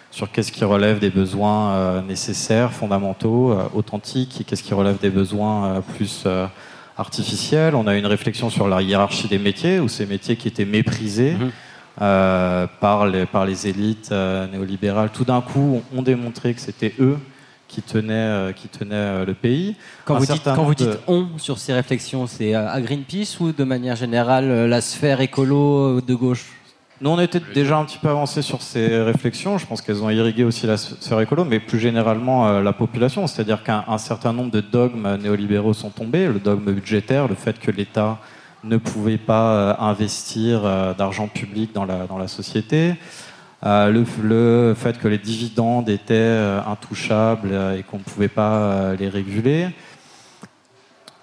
[0.10, 4.98] sur qu'est-ce qui relève des besoins euh, nécessaires, fondamentaux, euh, authentiques, et qu'est-ce qui relève
[4.98, 6.26] des besoins euh, plus
[6.98, 7.76] artificiels.
[7.76, 11.36] On a une réflexion sur la hiérarchie des métiers, ou ces métiers qui étaient méprisés
[12.00, 12.68] mhm.
[12.80, 17.18] par, les, par les élites néolibérales, tout d'un coup ont démontré que c'était eux
[17.68, 19.76] qui tenaient, qui tenaient le pays.
[20.04, 23.64] Quand, vous dites, quand vous dites, on sur ces réflexions, c'est à Greenpeace ou de
[23.64, 26.48] manière générale la sphère écolo de gauche?
[27.02, 29.58] Nous, on était déjà un petit peu avancé sur ces réflexions.
[29.58, 33.26] Je pense qu'elles ont irrigué aussi la sphère écolo, mais plus généralement euh, la population.
[33.26, 36.28] C'est-à-dire qu'un certain nombre de dogmes néolibéraux sont tombés.
[36.28, 38.20] Le dogme budgétaire, le fait que l'État
[38.64, 42.96] ne pouvait pas euh, investir euh, d'argent public dans la, dans la société.
[43.64, 49.68] Le, le, fait que les dividendes étaient intouchables et qu'on ne pouvait pas les réguler.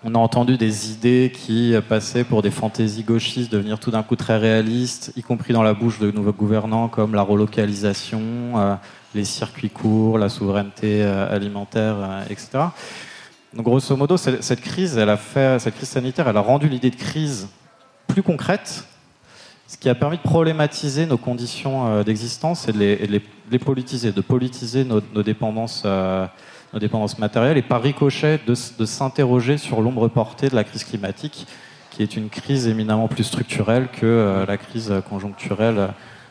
[0.04, 4.14] On a entendu des idées qui passaient pour des fantaisies gauchistes devenir tout d'un coup
[4.14, 8.20] très réalistes, y compris dans la bouche de nouveaux gouvernants comme la relocalisation,
[8.54, 8.74] euh,
[9.16, 12.66] les circuits courts, la souveraineté euh, alimentaire, euh, etc.
[13.54, 16.90] Donc grosso modo, cette crise, elle a fait, cette crise sanitaire, elle a rendu l'idée
[16.90, 17.48] de crise
[18.06, 18.84] plus concrète,
[19.66, 24.84] ce qui a permis de problématiser nos conditions d'existence et de les, politiser, de politiser
[24.84, 25.84] nos, nos dépendances
[27.18, 31.46] matérielles, et par ricochet de, s'interroger sur l'ombre portée de la crise climatique,
[31.90, 35.88] qui est une crise éminemment plus structurelle que euh, la crise conjoncturelle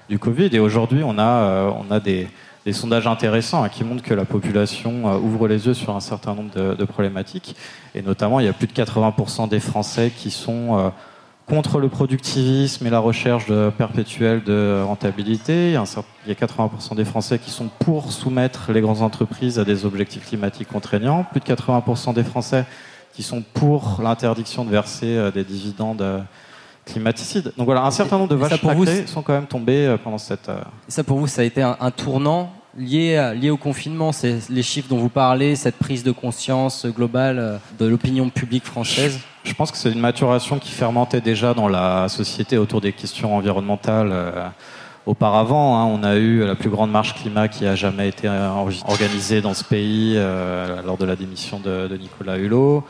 [0.08, 0.50] du Covid.
[0.54, 2.28] Et aujourd'hui, on a, euh, on a des,
[2.74, 6.36] sondages intéressants hein, qui montrent que la population euh, ouvre les yeux sur un certain
[6.36, 7.56] nombre de, de, problématiques.
[7.96, 10.92] Et notamment, il y a plus de 80% des Français qui sont
[11.48, 15.70] contre le productivisme et la recherche de perpétuelle de rentabilité.
[15.70, 19.86] Il y, a 80% des Français qui sont pour soumettre les grandes entreprises à des
[19.86, 21.24] objectifs climatiques contraignants.
[21.24, 22.66] Plus de 80% des Français
[23.14, 26.20] qui sont pour l'interdiction de verser euh, des dividendes euh,
[26.86, 27.54] climaticides.
[27.58, 30.50] Donc voilà, un certain nombre de vaches sacrées sont quand même tombées euh, pendant cette...
[30.50, 34.64] Et ça pour vous, ça a été un, tournant lié, lié au confinement, c'est les
[34.64, 39.72] chiffres dont vous parlez, cette prise de conscience globale de l'opinion publique française je pense
[39.72, 44.10] que c'est une maturation qui fermentait déjà dans la société autour des questions environnementales.
[44.12, 44.48] Euh,
[45.06, 45.86] auparavant, hein.
[45.86, 48.28] on a eu la plus grande marche climat qui a jamais été
[48.86, 52.84] organisée dans ce pays euh, lors de la démission de, Nicolas Hulot.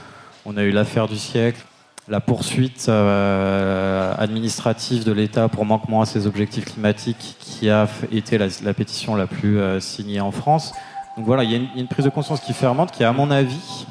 [0.44, 1.64] On a eu l'affaire du siècle.
[2.08, 8.38] La poursuite euh, administrative de l'État pour manquement à ses objectifs climatiques, qui a été
[8.38, 10.74] la, pétition la plus euh, signée en France.
[11.18, 13.88] Donc voilà, il y, a une, prise de conscience qui fermente, qui, à mon avis,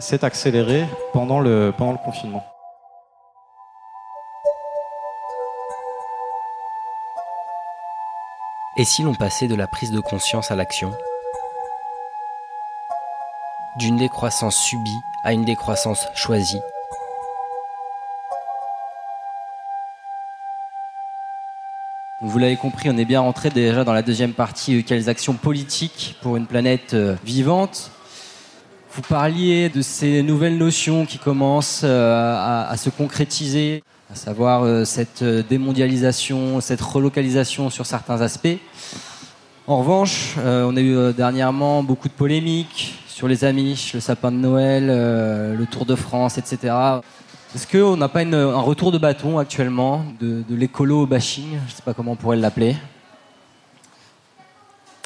[0.00, 1.72] s'est accélérée pendant le
[2.04, 2.44] confinement.
[8.78, 10.92] Et si l'on passait de la prise de conscience à l'action?
[13.78, 16.60] D'une décroissance subie à une décroissance choisie
[22.24, 25.32] Vous l'avez compris, on est bien rentré déjà dans la deuxième partie, euh, quelles actions
[25.32, 27.90] politiques pour une planète euh, vivante.
[28.94, 35.24] Vous parliez de ces nouvelles notions qui commencent euh, à, se concrétiser, à savoir cette
[35.24, 38.58] démondialisation, cette relocalisation sur certains aspects.
[39.66, 44.36] En revanche, on a eu dernièrement beaucoup de polémiques sur les Amish, le sapin de
[44.36, 47.00] Noël, le Tour de France, etc.
[47.54, 51.50] Est-ce qu'on n'a pas un retour de bâton actuellement de, l'écolo bashing?
[51.50, 52.76] Je ne sais pas comment on pourrait l'appeler.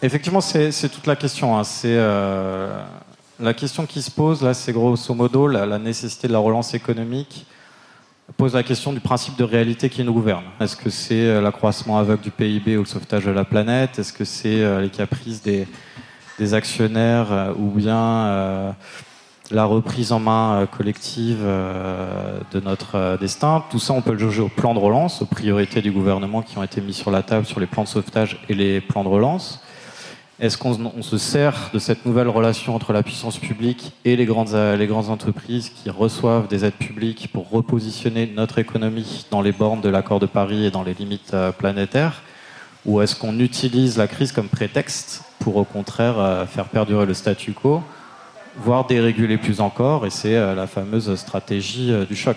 [0.01, 1.59] Effectivement, c'est toute la question.
[1.59, 1.65] Hein.
[1.65, 2.81] C'est euh,
[3.41, 7.47] la question qui se pose là, c'est grosso modo la, nécessité de la relance économique
[8.37, 10.45] pose la question du principe de réalité qui nous gouverne.
[10.61, 13.99] Est-ce que c'est euh, l'accroissement aveugle du PIB ou le sauvetage de la planète?
[13.99, 18.75] Est-ce que c'est euh, les caprices des actionnaires ou bien
[19.51, 23.65] la reprise en main euh, collective euh, de notre euh, destin.
[23.71, 26.59] Tout ça, on peut le juger au plan de relance, aux priorités du gouvernement qui
[26.59, 29.09] ont été mis sur la table sur les plans de sauvetage et les plans de
[29.09, 29.61] relance.
[30.39, 34.53] Est-ce qu'on se sert de cette nouvelle relation entre la puissance publique et les grandes,
[34.53, 39.81] les grandes entreprises qui reçoivent des aides publiques pour repositionner notre économie dans les bornes
[39.81, 42.21] de l'accord de Paris et dans les limites planétaires?
[42.85, 47.53] Ou est-ce qu'on utilise la crise comme prétexte pour au contraire faire perdurer le statu
[47.53, 47.83] quo?
[48.59, 52.37] Voire déréguler plus encore, et c'est euh, la fameuse stratégie euh, du choc.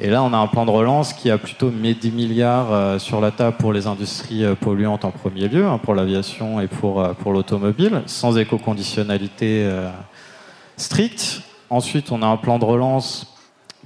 [0.00, 2.98] Et là, on a un plan de relance qui a plutôt mis 10 milliards euh,
[2.98, 7.08] sur la table pour les industries polluantes en premier lieu, hein, pour l'aviation et pour,
[7.16, 9.70] pour l'automobile, sans éco-conditionnalité
[10.76, 11.42] stricte.
[11.70, 13.36] Ensuite, on a un plan de relance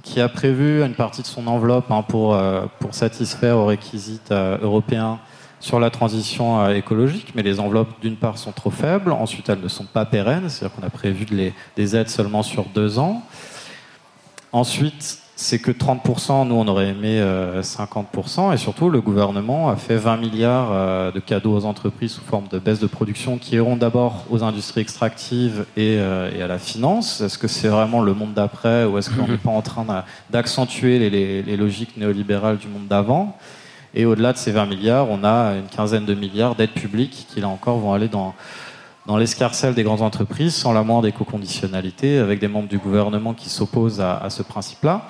[0.01, 2.35] qui a prévu une partie de son enveloppe hein, pour,
[2.79, 5.19] pour satisfaire aux réquisites européens
[5.59, 9.61] sur la transition euh, écologique, mais les enveloppes, d'une part, sont trop faibles, ensuite, elles
[9.61, 11.25] ne sont pas pérennes, c'est-à-dire qu'on a prévu
[11.75, 13.23] des aides seulement sur deux ans.
[14.51, 17.21] Ensuite, c'est que 30%, nous, on aurait aimé
[17.61, 22.13] 50%, euh, et surtout, le gouvernement a fait 20 milliards euh, de cadeaux aux entreprises
[22.13, 26.57] sous forme de baisse de production qui iront d'abord aux industries extractives et, à la
[26.57, 27.21] finance.
[27.21, 29.85] Est-ce que c'est vraiment le monde d'après, ou est-ce qu'on n'est pas en train
[30.29, 33.37] d'accentuer les logiques néolibérales du monde d'avant?
[33.93, 37.41] Et au-delà de ces 20 milliards, on a une quinzaine de milliards d'aides publiques qui,
[37.41, 38.33] là encore, vont aller dans,
[39.17, 44.01] l'escarcelle des grandes entreprises sans la moindre éco-conditionnalité, avec des membres du gouvernement qui s'opposent
[44.01, 45.05] à, ce principe-là.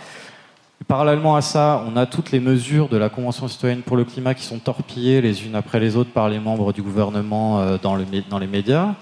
[0.88, 4.34] Parallèlement à ça, on a toutes les mesures de la Convention citoyenne pour le climat
[4.34, 7.96] qui sont torpillées les unes après les autres par les membres du gouvernement euh, dans
[7.96, 8.96] les médias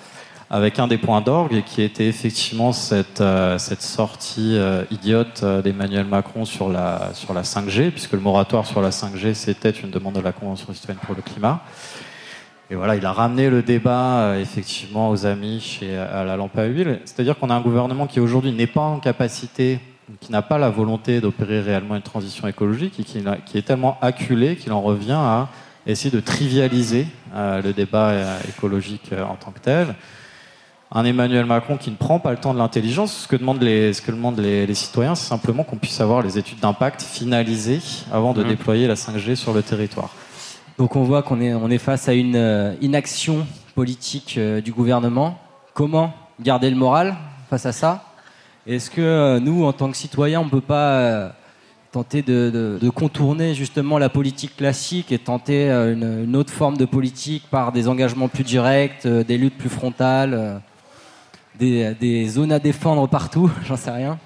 [0.50, 5.62] avec un des points d'orgue qui était effectivement cette, euh, cette sortie euh, idiote euh,
[5.62, 9.90] d'Emmanuel Macron sur la, sur la 5G, puisque le moratoire sur la 5G, c'était une
[9.90, 11.62] demande de la Convention citoyenne pour le climat.
[12.70, 16.66] Et voilà, il a ramené le débat effectivement aux amis et à la lampe à
[16.66, 17.00] huile.
[17.06, 19.80] C'est-à-dire qu'on a un gouvernement qui aujourd'hui n'est pas en capacité,
[20.20, 23.98] qui n'a pas la volonté d'opérer réellement une transition écologique et qui, qui est tellement
[24.02, 25.48] acculé qu'il en revient à
[25.86, 28.12] essayer de trivialiser le débat
[28.50, 29.96] écologique en tant que tel
[30.92, 33.14] un Emmanuel Macron qui ne prend pas le temps de l'intelligence.
[33.14, 36.38] Ce que demandent les, ce que demandent les, citoyens, c'est simplement qu'on puisse avoir les
[36.38, 38.48] études d'impact finalisées avant de mmh.
[38.48, 40.10] déployer la 5G sur le territoire.
[40.78, 43.46] Donc on voit qu'on est, on est face à une euh, inaction
[43.76, 45.40] politique euh, du gouvernement.
[45.74, 47.16] Comment garder le moral
[47.50, 48.04] face à ça?
[48.66, 51.34] Est-ce que euh, nous, en tant que citoyens, on ne peut pas
[51.92, 57.46] tenter de, contourner justement la politique classique et tenter une, une, autre forme de politique
[57.50, 60.62] par des engagements plus directs, des luttes plus frontales
[61.58, 64.18] des, zones à défendre partout, j'en sais rien.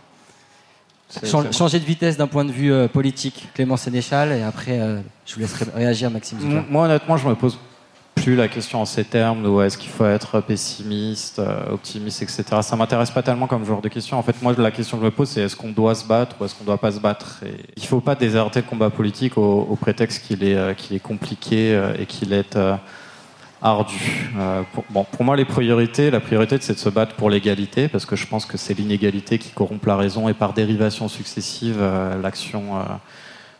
[1.51, 5.35] changer de vitesse d'un point de vue euh, politique, Clément Sénéchal, et après, euh, je
[5.35, 7.57] vous laisserai réagir, Maxime Moi, honnêtement, je me pose
[8.15, 12.43] plus la question en ces termes, ou est-ce qu'il faut être pessimiste, euh, optimiste, etc.
[12.61, 14.19] Ça m'intéresse pas tellement comme genre de question.
[14.19, 16.35] En fait, moi, la question que je me pose, c'est est-ce qu'on doit se battre
[16.39, 17.39] ou est-ce qu'on doit pas se battre?
[17.45, 21.81] Et Il faut pas déserter le combat politique au, prétexte qu'il est, qu'il est compliqué
[21.97, 22.55] et qu'il est
[23.61, 24.31] ardu.
[24.37, 27.87] Euh, pour, bon, pour moi, les priorités, la priorité, c'est de se battre pour l'égalité,
[27.87, 31.77] parce que je pense que c'est l'inégalité qui corrompt la raison et par dérivation successive
[31.79, 32.83] euh, l'action euh,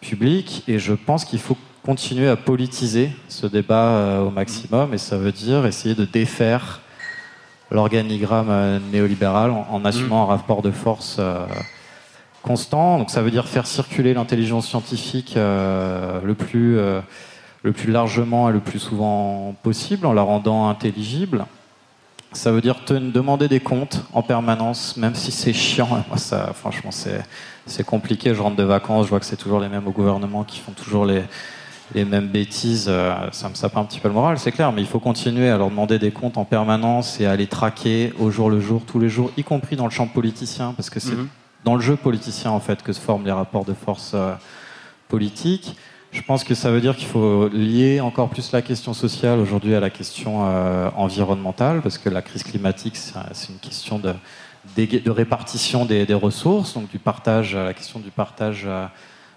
[0.02, 0.64] publique.
[0.68, 5.32] Et je pense qu'il faut continuer à politiser ce débat au maximum, et ça veut
[5.32, 6.82] dire essayer de défaire
[7.72, 11.20] l'organigramme néolibéral en, assumant un rapport de force
[12.44, 13.00] constant.
[13.00, 16.78] Donc ça veut dire faire circuler l'intelligence scientifique le plus
[17.64, 21.46] le plus largement et le plus souvent possible en la rendant intelligible.
[22.34, 26.04] Ça veut dire te demander des comptes en permanence, même si c'est chiant.
[26.08, 28.34] Moi, ça, franchement, c'est compliqué.
[28.34, 30.72] Je rentre de vacances, je vois que c'est toujours les mêmes au gouvernement qui font
[30.72, 31.24] toujours les,
[31.94, 32.86] les mêmes bêtises.
[32.88, 34.72] Euh, ça me sape un petit peu le moral, c'est clair.
[34.72, 38.14] Mais il faut continuer à leur demander des comptes en permanence et à les traquer
[38.20, 41.00] au jour le jour, tous les jours, y compris dans le champ politicien, parce que
[41.00, 41.28] c'est mhm.
[41.66, 44.34] dans le jeu politicien en fait que se forment les rapports de force euh,
[45.10, 45.76] politiques.
[46.12, 49.76] Je pense que ça veut dire qu'il faut lier encore plus la question sociale aujourd'hui
[49.76, 54.14] à la question euh, environnementale, parce que la crise climatique, c'est une question de,
[55.10, 58.88] répartition des, ressources, donc du partage, la question du partage euh,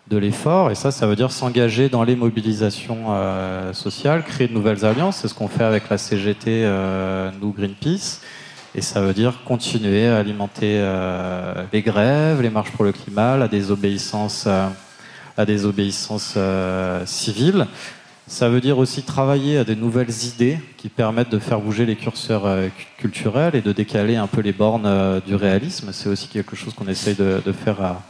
[0.08, 0.72] de l'effort.
[0.72, 5.18] Et ça, ça veut dire s'engager dans les mobilisations euh, sociales, créer de nouvelles alliances.
[5.18, 6.68] C'est ce qu'on fait avec la CGT,
[7.40, 8.20] nous, Greenpeace.
[8.74, 10.82] Et ça veut dire continuer à alimenter
[11.72, 14.48] les grèves, les marches pour le climat, la désobéissance
[15.36, 17.66] à des obéissances euh, civiles.
[18.26, 21.96] Ça veut dire aussi travailler à des nouvelles idées qui permettent de faire bouger les
[21.96, 22.68] curseurs euh,
[22.98, 25.90] culturels et de décaler un peu les bornes euh, du réalisme.
[25.92, 28.00] C'est aussi quelque chose qu'on essaye de, faire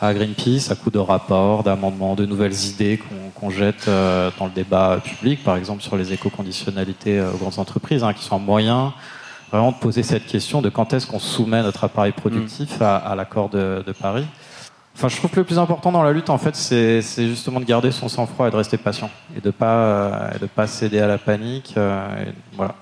[0.00, 3.00] à, Greenpeace, à coup de rapports, d'amendements, de nouvelles idées
[3.36, 8.12] qu'on jette dans le débat public, par exemple sur les éco-conditionnalités aux grandes entreprises, hein,
[8.12, 8.94] qui sont un moyen
[9.52, 12.82] vraiment de poser cette question de quand est-ce qu'on soumet notre appareil productif mmh.
[12.82, 14.26] à, l'accord de Paris.
[15.02, 17.64] Enfin, je trouve que le plus important dans la lutte, en fait, c'est justement de
[17.64, 21.18] garder son sang-froid et de rester patient et de pas euh, pas céder à la
[21.18, 21.74] panique.
[21.76, 22.76] Euh, voilà.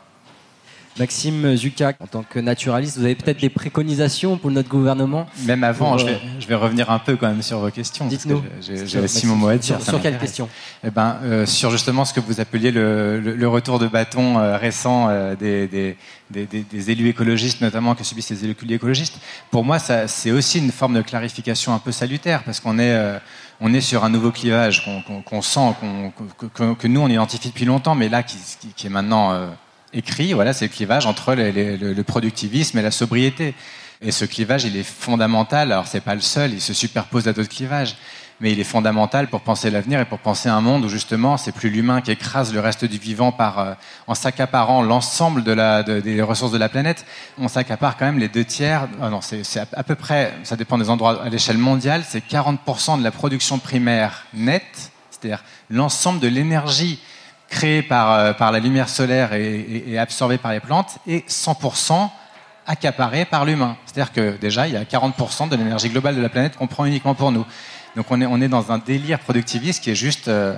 [0.99, 5.65] Maxime Zucca, en tant que naturaliste, vous avez peut-être des préconisations pour notre gouvernement Même
[5.65, 8.07] avant, je, vais, euh, je, vais, revenir un peu quand même sur vos questions.
[8.07, 8.43] Dites-nous.
[8.61, 9.81] J'ai aussi mon mot à dire.
[9.81, 10.49] Sur, quelle question
[10.85, 14.57] eh ben, euh, Sur justement ce que vous appeliez le, le, retour de bâton euh,
[14.57, 15.97] récent des, des,
[16.31, 19.19] des, des, élus écologistes, notamment que subissent les élus écologistes.
[19.51, 23.21] Pour moi, c'est aussi une forme de clarification un peu salutaire, parce qu'on est
[23.61, 24.85] on est sur un nouveau clivage
[25.27, 25.75] qu'on sent,
[26.79, 28.37] que nous on identifie depuis longtemps, mais là qui,
[28.75, 29.51] qui est maintenant
[29.93, 33.55] écrit, voilà, c'est le clivage entre le, productivisme et la sobriété.
[34.03, 35.73] Et ce clivage, il est fondamental.
[35.73, 37.97] Alors, c'est pas le seul, il se superpose à d'autres clivages,
[38.41, 41.53] mais il est fondamental pour penser l'avenir et pour penser un monde où justement, c'est
[41.53, 43.75] plus l'humain qui écrase le reste du vivant par, euh,
[44.07, 47.05] en s'accaparant l'ensemble de la, des ressources de la planète.
[47.37, 48.89] On s'accapare quand même les deux tiers.
[49.03, 49.43] Ah non, c'est
[49.75, 53.59] à, peu près, ça dépend des endroits à l'échelle mondiale, c'est 40% de la production
[53.59, 57.01] primaire nette, c'est-à-dire l'ensemble de l'énergie
[57.51, 62.09] créé par, euh, par la lumière solaire et, et, absorbé par les plantes, et 100%
[62.67, 63.77] accaparé par l'humain.
[63.85, 66.85] C'est-à-dire que déjà, il y a 40% de l'énergie globale de la planète qu'on prend
[66.85, 67.45] uniquement pour nous.
[67.97, 70.57] Donc on est, on est dans un délire productiviste qui est juste euh,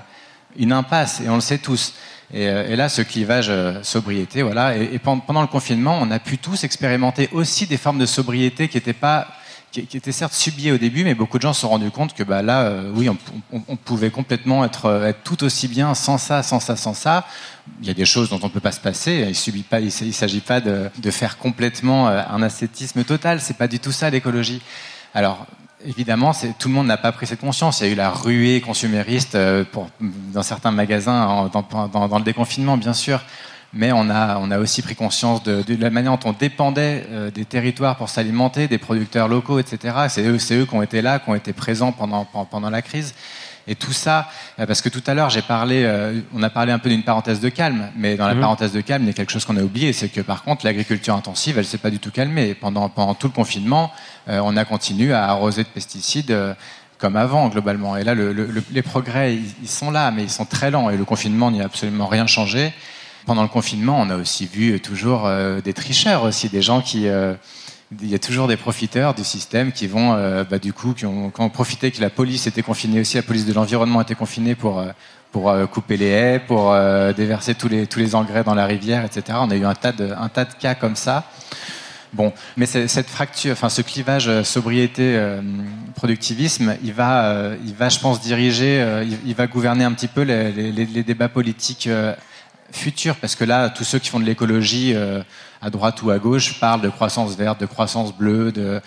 [0.56, 1.94] une impasse, et on le sait tous.
[2.34, 3.50] Et, euh, là, ce clivage
[3.82, 4.76] sobriété, voilà.
[4.76, 8.68] Et, et, pendant le confinement, on a pu tous expérimenter aussi des formes de sobriété
[8.68, 9.28] qui n'étaient pas
[9.72, 12.22] qui, était certes subi au début, mais beaucoup de gens se sont rendus compte que
[12.22, 16.42] bah, là, euh, oui, on, pouvait complètement être, euh, être, tout aussi bien sans ça,
[16.42, 17.26] sans ça, sans ça.
[17.80, 19.22] Il y a des choses dont on ne peut pas se passer.
[19.22, 23.40] Il ne s'agit pas de, faire complètement euh, un ascétisme total.
[23.40, 24.60] C'est pas du tout ça l'écologie.
[25.14, 25.46] Alors,
[25.86, 27.80] évidemment, tout le monde n'a pas pris cette conscience.
[27.80, 33.20] Il y a eu la ruée consumériste dans certains magasins dans le déconfinement, bien sûr
[33.74, 37.30] mais on a, on a aussi pris conscience de, la manière dont on dépendait euh,
[37.30, 39.94] des territoires pour s'alimenter, des producteurs locaux, etc.
[40.08, 43.14] C'est eux, eux qui ont été là, qui ont été présents pendant, pendant la crise.
[43.66, 46.72] Et tout ça, euh, parce que tout à l'heure, j'ai parlé, euh, on a parlé
[46.72, 48.40] un peu d'une parenthèse de calme, mais dans la mhm.
[48.40, 50.66] parenthèse de calme, il y a quelque chose qu'on a oublié, c'est que par contre,
[50.66, 52.54] l'agriculture intensive, elle s'est pas du tout calmée.
[52.54, 53.90] Pendant, pendant tout le confinement,
[54.26, 56.36] on a continué à arroser de pesticides
[56.98, 57.96] comme avant, globalement.
[57.96, 60.90] Et là, les progrès, ils, ils, sont là, mais ils sont très lents.
[60.90, 62.72] Et le confinement n'y a absolument rien changé.
[63.26, 67.06] Pendant le confinement, on a aussi vu toujours euh, des tricheurs aussi, des gens qui
[67.06, 67.34] euh,
[68.00, 71.06] il y a toujours des profiteurs du système qui vont, euh, bah, du coup, qui
[71.06, 74.82] ont, profité que la police était confinée aussi, la police de l'environnement était confinée pour,
[75.30, 76.74] pour couper les haies, pour
[77.14, 79.36] déverser tous les, tous les engrais dans la rivière, etc.
[79.42, 81.26] On a eu un tas de, un tas de cas comme ça.
[82.14, 89.04] Bon, mais cette fracture, enfin ce clivage sobriété-productivisme, il va, il va, je pense, diriger,
[89.26, 91.90] il, va gouverner un petit peu les, débats politiques
[92.72, 95.22] futur, parce que là, tous ceux qui font de l'écologie euh,
[95.60, 98.80] à droite ou à gauche parlent de croissance verte, de croissance bleue, de...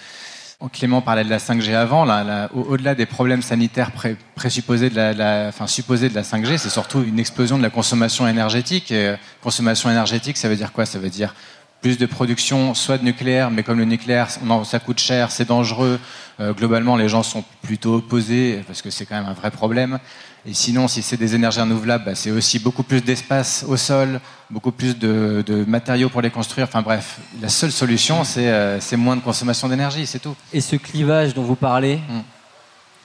[0.73, 2.05] Clément parlait de la 5G avant.
[2.05, 3.91] Là, au-delà des problèmes sanitaires
[4.33, 8.27] présupposés de la, enfin, supposés de la 5G, c'est surtout une explosion de la consommation
[8.27, 8.91] énergétique.
[8.91, 10.88] Euh, consommation énergétique, ça veut dire quoi?
[10.88, 11.36] Ça veut dire
[11.81, 14.29] plus de production, soit de nucléaire, mais comme le nucléaire,
[14.63, 15.99] ça coûte cher, c'est dangereux.
[16.39, 19.99] Euh, globalement, les gens sont plutôt opposés parce que c'est quand même un vrai problème.
[20.47, 24.19] Et sinon, si c'est des énergies renouvelables, bah, c'est aussi beaucoup plus d'espace au sol,
[24.49, 26.67] beaucoup plus de, matériaux pour les construire.
[26.67, 30.35] Enfin bref, la seule solution, c'est moins de consommation d'énergie, c'est tout.
[30.53, 32.23] Et ce clivage dont vous parlez, hum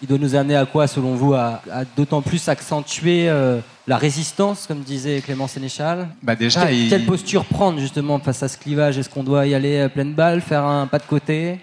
[0.03, 1.61] il doit nous amener à quoi, selon vous, à,
[1.97, 6.09] d'autant plus accentuer euh, la résistance, comme disait Clément Sénéchal?
[6.23, 8.97] Bah déjà, quelle, posture prendre justement face à ce clivage?
[8.97, 11.59] Est-ce qu'on doit y aller à pleine balle, faire un pas de côté?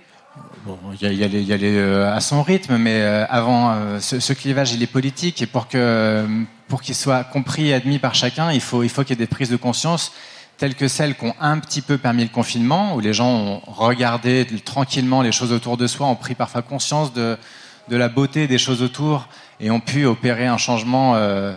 [1.01, 4.87] Il y, y aller euh, à son rythme, mais euh, avant, ce, clivage, il est
[4.87, 6.25] politique, et pour que
[6.67, 9.25] pour qu'il soit compris et admis par chacun, il faut il faut qu'il y ait
[9.25, 10.11] des prises de conscience
[10.57, 13.61] telles que celles qui ont un petit peu permis le confinement, où les gens ont
[13.67, 17.37] regardé tranquillement les choses autour de soi, ont pris parfois conscience de
[17.89, 19.27] de la beauté des choses autour
[19.59, 21.55] et ont pu opérer un changement euh,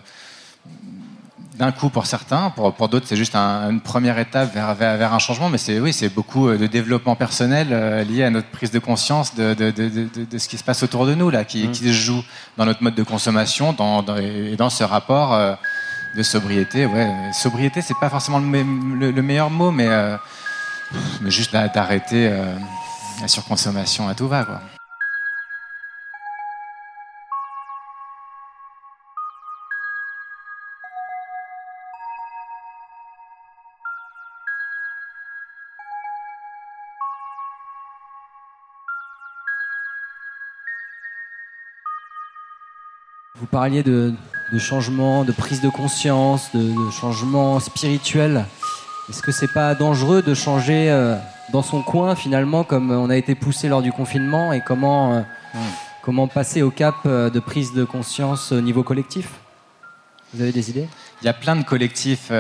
[1.61, 2.51] d'un coup pour certains.
[2.51, 5.49] Pour, pour d'autres, c'est juste une première étape vers, vers, un changement.
[5.49, 8.79] Mais c'est oui, c'est beaucoup euh, de développement personnel euh, lié à notre prise de
[8.79, 9.89] conscience de, de, de,
[10.25, 11.73] de, ce qui se passe autour de nous, là, qui, mmh.
[11.73, 12.25] qui se joue
[12.57, 15.39] dans notre mode de consommation dans, et dans ce rapport
[16.17, 16.87] de sobriété.
[16.87, 19.89] Ouais, sobriété, c'est pas forcément le, le, meilleur mot, mais,
[21.21, 22.31] mais juste d'arrêter
[23.21, 24.45] la surconsommation à tout va.
[24.45, 24.61] Quoi.
[43.51, 44.15] Parliez de,
[44.59, 48.45] changement, de prise de conscience, de, changement spirituel.
[49.09, 51.17] Est-ce que c'est pas dangereux de changer euh,
[51.53, 55.21] dans son coin finalement, comme on a été poussé lors du confinement, et comment, euh,
[56.03, 59.29] comment passer au cap euh, de prise de conscience au niveau collectif?
[60.33, 60.89] Vous avez des idées?
[61.23, 62.31] Il y a plein de collectifs.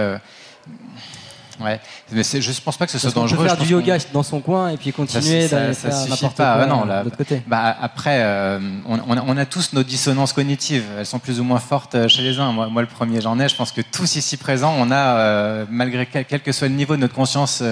[1.60, 1.78] Ouais,
[2.10, 3.40] mais je ne pense pas que ce soit dangereux.
[3.40, 6.46] On peut faire du yoga dans son coin et puis continuer d'aller faire n'importe quoi
[6.46, 7.42] ah non, là, côté.
[7.46, 10.84] Bah, après, euh, on, on, a tous nos dissonances cognitives.
[10.98, 12.52] Elles sont plus ou moins fortes euh, chez les uns.
[12.52, 13.48] Moi, moi le premier, j'en ai.
[13.48, 16.96] Je pense que tous ici présents, on a, euh, malgré quel, que soit le niveau
[16.96, 17.62] de notre conscience,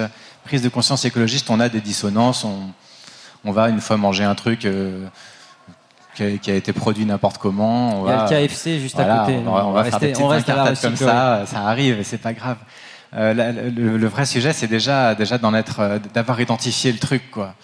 [0.43, 2.43] prise de conscience écologiste, on a des dissonances.
[2.43, 2.59] On,
[3.43, 4.67] on va une fois manger un truc.
[6.15, 8.01] Qui a, été produit n'importe comment.
[8.01, 9.39] On Il y a le KFC juste à côté.
[9.47, 12.57] On va, on va faire des petites comme ça, ça arrive et c'est pas grave.
[13.15, 13.33] Euh,
[13.75, 17.55] le, vrai sujet, c'est déjà, déjà d'en être, euh, d'avoir identifié le truc, quoi.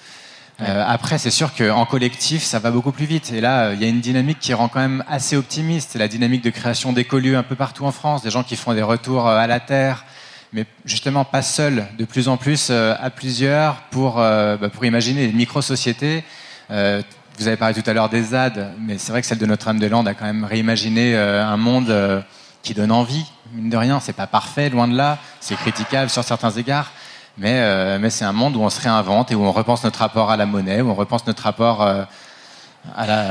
[0.62, 3.32] Euh, après, c'est sûr qu'en collectif, ça va beaucoup plus vite.
[3.34, 5.92] Et là, il y a une dynamique qui rend quand même assez optimiste.
[5.92, 8.74] C'est la dynamique de création d'écolieux un peu partout en France, des gens qui font
[8.74, 10.06] des retours à la terre,
[10.54, 15.34] mais justement pas seuls, de plus en plus à plusieurs pour, bah, pour imaginer des
[15.34, 16.24] micro-sociétés.
[16.70, 20.08] vous avez parlé tout à l'heure des ZAD, mais c'est vrai que celle de Notre-Dame-des-Landes
[20.08, 22.24] a quand même réimaginé un monde
[22.66, 26.24] qui donne envie mine de rien, c'est pas parfait, loin de là, c'est critiquable sur
[26.24, 26.92] certains égards,
[27.38, 30.00] mais, euh, mais c'est un monde où on se réinvente et où on repense notre
[30.00, 32.04] rapport à la monnaie, où on repense notre rapport euh,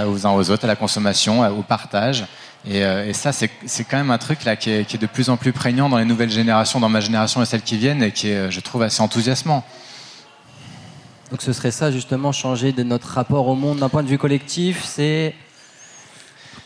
[0.06, 2.24] aux uns aux autres, à la consommation, au partage.
[2.66, 5.28] Et, euh, ça, c'est quand même un truc là qui est, qui est, de plus
[5.28, 8.12] en plus prégnant dans les nouvelles générations, dans ma génération et celles qui viennent, et
[8.12, 9.64] qui est, je trouve, assez enthousiasmant.
[11.30, 14.18] Donc ce serait ça justement, changer de notre rapport au monde d'un point de vue
[14.18, 15.34] collectif, c'est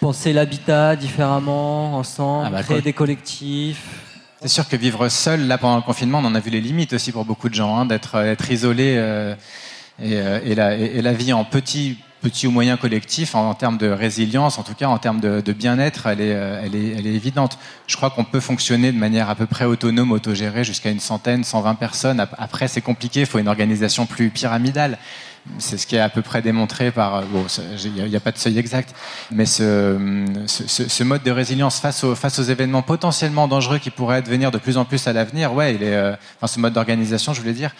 [0.01, 3.85] penser l'habitat différemment, ensemble, ah bah, créer des collectifs.
[4.41, 6.93] C'est sûr que vivre seul, là, pendant le confinement, on en a vu les limites
[6.93, 9.35] aussi pour beaucoup de gens, hein, d'être euh, être isolé euh,
[10.01, 13.89] euh, et, la, et, la, vie en petit, petit ou moyen collectif, en, termes de
[13.89, 17.59] résilience, en tout cas en termes de, bien-être, elle est, elle, est, elle est évidente.
[17.89, 21.43] Je crois qu'on peut fonctionner de manière à peu près autonome, autogérée, jusqu'à une centaine,
[21.43, 22.25] 120 personnes.
[22.39, 24.99] Après, c'est compliqué, il faut une organisation plus pyramidale.
[25.59, 27.23] C'est ce qui est à peu près démontré par.
[27.23, 27.47] Bon,
[27.85, 28.95] il n'y a, pas de seuil exact,
[29.31, 29.97] mais ce,
[30.47, 34.85] ce, mode de résilience face aux, événements potentiellement dangereux qui pourraient advenir de plus en
[34.85, 36.15] plus à l'avenir, ouais, euh,
[36.47, 37.75] ce mode d'organisation, je voulais dire,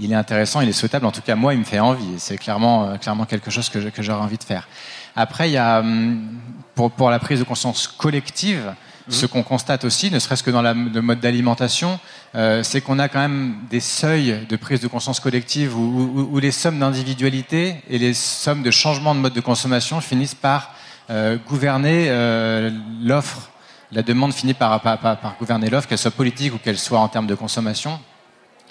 [0.00, 1.06] il est intéressant, il est souhaitable.
[1.06, 2.18] En tout cas, moi, il me fait envie.
[2.18, 4.68] C'est clairement, euh, quelque chose que, j'aurais envie de faire.
[5.16, 6.38] Après, il y a, hum,
[6.74, 8.74] pour la prise de conscience collective,
[9.08, 11.98] ce qu'on constate aussi, ne serait-ce que dans la, le mode d'alimentation,
[12.34, 16.50] euh, c'est qu'on a quand même des seuils de prise de conscience collective où, les
[16.50, 20.74] sommes d'individualité et les sommes de changement de mode de consommation finissent par
[21.10, 22.70] euh, gouverner euh,
[23.02, 23.50] l'offre.
[23.92, 27.08] La demande finit par, par, par gouverner l'offre, qu'elle soit politique ou qu'elle soit en
[27.08, 27.98] termes de consommation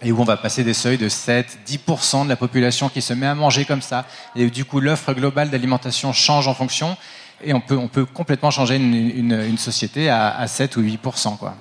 [0.03, 3.13] et où on va passer des seuils de 7, 10% de la population qui se
[3.13, 4.05] met à manger comme ça.
[4.35, 6.95] Et du coup, l'offre globale d'alimentation change en fonction.
[7.43, 11.37] Et on peut, on peut complètement changer une, société à, 7 ou 8%.
[11.37, 11.55] Quoi.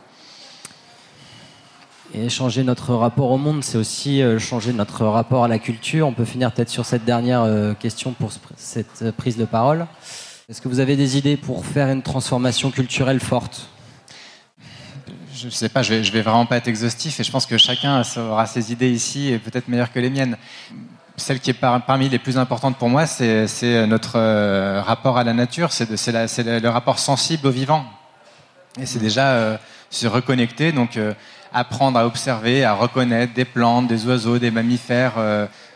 [2.14, 6.06] Et changer notre rapport au monde, c'est aussi euh, changer notre rapport à la culture.
[6.06, 9.86] On peut finir peut-être sur cette dernière euh, question pour cette prise de parole.
[10.48, 13.68] Est-ce que vous avez des idées pour faire une transformation culturelle forte?
[15.34, 17.58] Je sais pas, je vais, je vais vraiment pas être exhaustif et je pense que
[17.58, 20.38] chacun aura ses idées ici et peut-être meilleures que les miennes.
[21.18, 25.32] Celle qui est parmi les plus importantes pour moi, c'est notre euh, rapport à la
[25.32, 27.86] nature, c'est le rapport sensible au vivant.
[28.78, 29.56] Et c'est déjà euh,
[29.88, 31.14] se reconnecter, donc euh,
[31.54, 35.14] apprendre à observer, à reconnaître des plantes, des oiseaux, des mammifères.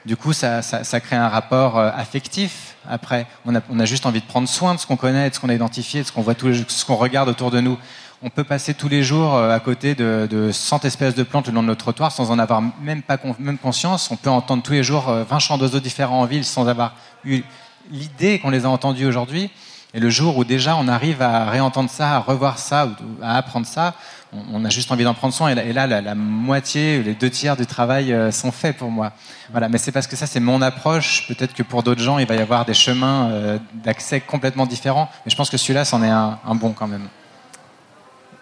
[0.04, 0.60] du coup, ça,
[1.00, 2.76] crée un rapport affectif.
[2.86, 5.48] Après, on a, juste envie de prendre soin de ce qu'on connaît, de ce qu'on
[5.48, 7.78] a identifié, de ce qu'on voit, tout, ce qu'on regarde autour de nous
[8.22, 11.48] on peut passer tous les jours euh, à côté de, de 100 espèces de plantes
[11.48, 14.10] le long de notre trottoir sans en avoir même pas même conscience.
[14.10, 16.94] On peut entendre tous les jours 20 euh, chants d'oiseaux différents en ville sans avoir
[17.24, 17.42] eu
[17.90, 19.50] l'idée qu'on les a entendus aujourd'hui.
[19.92, 22.90] Et le jour où déjà on arrive à réentendre ça, à revoir ça,
[23.22, 23.94] à apprendre ça,
[24.32, 25.48] on, a juste envie d'en prendre soin.
[25.48, 29.10] Et là, la, moitié, les deux tiers du travail euh, sont faits pour moi.
[29.50, 31.26] Voilà, mais c'est parce que ça, c'est mon approche.
[31.26, 35.08] Peut-être que pour d'autres gens, il va y avoir des chemins d'accès complètement différents.
[35.26, 37.08] Mais je pense que celui-là, c'en est un bon quand même.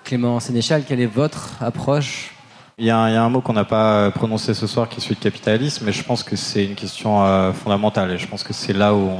[0.09, 2.31] Clément Sénéchal, quelle est votre approche?
[2.79, 5.21] Il y, a un, mot qu'on n'a pas prononcé ce soir qui est celui de
[5.21, 8.73] capitalisme, mais je pense que c'est une question euh, fondamentale et je pense que c'est
[8.73, 9.11] là où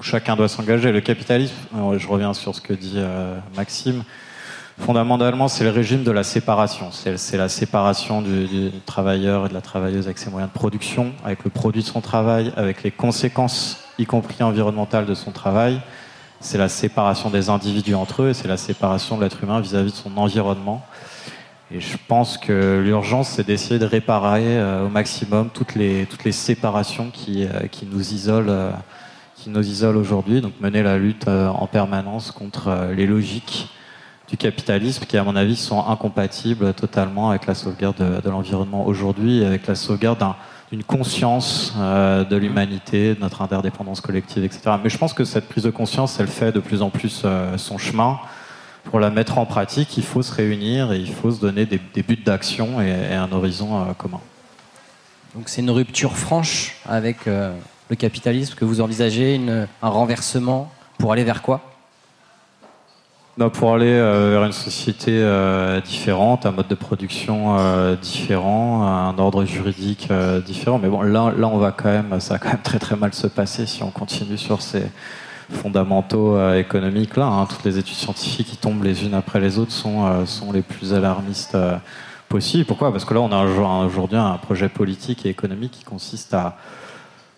[0.00, 0.90] chacun doit s'engager.
[0.90, 4.02] Le capitalisme, euh, je reviens sur ce que dit euh, Maxime,
[4.80, 6.90] fondamentalement c'est le régime de la séparation.
[6.90, 11.44] C'est la séparation du, travailleur et de la travailleuse avec ses moyens de production, avec
[11.44, 15.80] le produit de son travail, avec les conséquences, y compris environnementales, de son travail
[16.44, 19.96] c'est la séparation des individus entre eux, c'est la séparation de l'être humain vis-à-vis de
[19.96, 20.84] son environnement.
[21.72, 26.24] Et je pense que l'urgence, c'est d'essayer de réparer euh, au maximum toutes les, toutes
[26.24, 28.70] les séparations qui, euh, qui nous isolent, euh,
[29.36, 30.42] qui nous isolent aujourd'hui.
[30.42, 33.70] Donc mener la lutte en permanence contre les logiques
[34.28, 38.86] du capitalisme qui, à mon avis, sont incompatibles totalement avec la sauvegarde de, de l'environnement
[38.86, 40.36] aujourd'hui, avec la sauvegarde d'un
[40.74, 44.72] une conscience euh, de l'humanité, de notre interdépendance collective, etc.
[44.82, 47.56] Mais je pense que cette prise de conscience, elle fait de plus en plus euh,
[47.56, 48.18] son chemin.
[48.82, 51.78] Pour la mettre en pratique, il faut se réunir et il faut se donner des,
[52.02, 54.20] buts d'action et, un horizon euh, commun.
[55.34, 59.40] Donc c'est une rupture franche avec le capitalisme que vous envisagez,
[59.82, 61.73] un renversement pour aller vers quoi?
[63.52, 69.18] Pour aller euh, vers une société euh, différente, un mode de production euh, différent, un
[69.18, 70.08] ordre juridique
[70.46, 70.78] différent.
[70.80, 73.12] Mais bon, là, là, on va quand même, ça va quand même très très mal
[73.12, 74.84] se passer si on continue sur ces
[75.50, 77.26] fondamentaux économiques là.
[77.26, 77.46] Hein.
[77.46, 80.94] Toutes les études scientifiques qui tombent les unes après les autres sont, sont les plus
[80.94, 81.56] alarmistes
[82.28, 82.64] possibles.
[82.64, 82.92] Pourquoi?
[82.92, 83.44] Parce que là, on a
[83.84, 86.56] aujourd'hui un projet politique et économique qui consiste à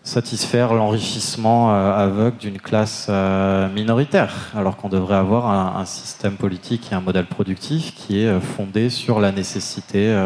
[0.06, 6.92] satisfaire l'enrichissement euh, aveugle d'une classe euh, minoritaire, alors qu'on devrait avoir un, système politique
[6.92, 10.16] et un modèle productif qui est euh, fondé sur la nécessité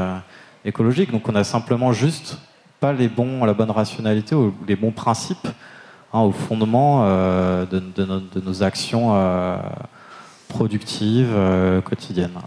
[0.64, 1.10] écologique.
[1.10, 2.38] Donc on a simplement juste
[2.78, 5.48] pas les bons, la bonne rationalité ou les bons principes
[6.12, 7.04] hein, au fondement
[7.66, 9.14] de, nos, actions
[10.48, 11.34] productives
[11.84, 12.38] quotidiennes.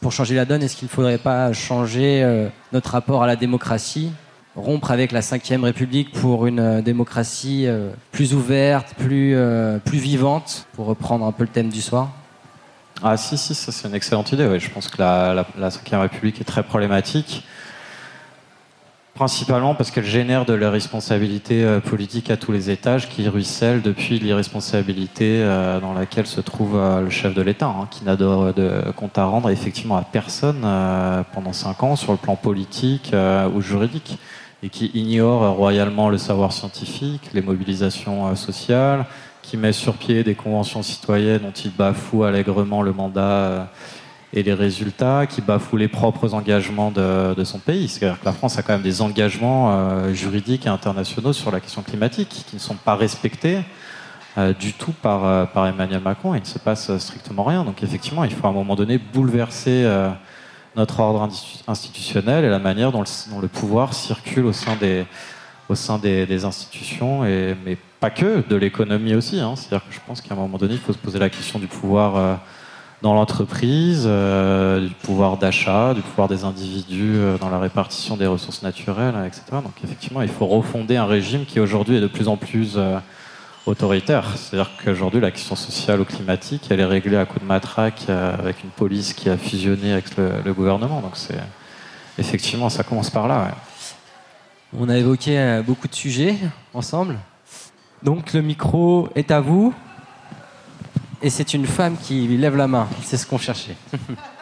[0.00, 4.12] Pour changer la donne, est-ce qu'il ne faudrait pas changer notre rapport à la démocratie?
[4.56, 9.98] Rompre avec la Ve République pour une euh, démocratie euh, plus ouverte, plus, euh, plus
[9.98, 12.10] vivante, pour reprendre un peu le thème du soir
[13.02, 14.46] Ah si, si, ça c'est une excellente idée.
[14.46, 14.58] Oui.
[14.58, 17.44] Je pense que la, la, Ve République est très problématique,
[19.14, 25.42] principalement parce qu'elle génère de l'irresponsabilité politique à tous les étages qui ruisselle depuis l'irresponsabilité
[25.80, 29.24] dans laquelle se trouve le chef de l'État, hein, qui n'a de, de, compte à
[29.24, 30.60] rendre effectivement à personne
[31.32, 33.14] pendant cinq ans sur le plan politique
[33.54, 34.18] ou juridique
[34.66, 39.06] et qui ignore royalement le savoir scientifique, les mobilisations euh, sociales,
[39.40, 43.64] qui met sur pied des conventions citoyennes dont il bafoue allègrement le mandat euh,
[44.32, 47.86] et les résultats, qui bafoue les propres engagements de, son pays.
[47.86, 51.60] C'est-à-dire que la France a quand même des engagements euh, juridiques et internationaux sur la
[51.60, 53.60] question climatique qui ne sont pas respectés
[54.60, 56.34] du tout par, par Emmanuel Macron.
[56.34, 57.64] Il ne se passe strictement rien.
[57.64, 59.86] Donc effectivement, il faut à un moment donné bouleverser
[60.76, 61.28] notre ordre
[61.66, 65.06] institutionnel et la manière dont le, pouvoir circule au sein des,
[65.68, 69.40] au sein des, institutions, et, mais pas que, de l'économie aussi.
[69.40, 69.54] Hein.
[69.56, 71.66] C'est-à-dire que je pense qu'à un moment donné, il faut se poser la question du
[71.66, 72.34] pouvoir euh,
[73.00, 78.26] dans l'entreprise, euh, du pouvoir d'achat, du pouvoir des individus euh, dans la répartition des
[78.26, 79.42] ressources naturelles, etc.
[79.52, 82.78] Donc effectivement, il faut refonder un régime qui aujourd'hui est de plus en plus
[83.66, 84.36] autoritaire.
[84.36, 88.34] C'est-à-dire qu'aujourd'hui, la question sociale ou climatique, elle est réglée à coup de matraque euh,
[88.38, 91.00] avec une police qui a fusionné avec le, gouvernement.
[91.00, 91.38] Donc c'est
[92.18, 93.54] effectivement, ça commence par là.
[94.78, 96.36] On a évoqué euh, beaucoup de sujets
[96.72, 97.18] ensemble.
[98.02, 99.74] Donc le micro est à vous.
[101.22, 102.88] Et c'est une femme qui lève la main.
[103.02, 103.76] C'est ce qu'on cherchait.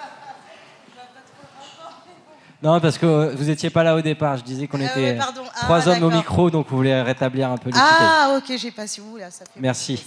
[2.65, 4.39] Non, parce que vous n'étiez pas là au départ.
[4.39, 5.19] Je disais qu'on ah était
[5.63, 7.85] trois ah, hommes au micro, donc vous voulez rétablir un peu l'équité.
[7.87, 9.31] Ah, ok, j'ai pas su vous là.
[9.31, 10.03] Ça fait Merci.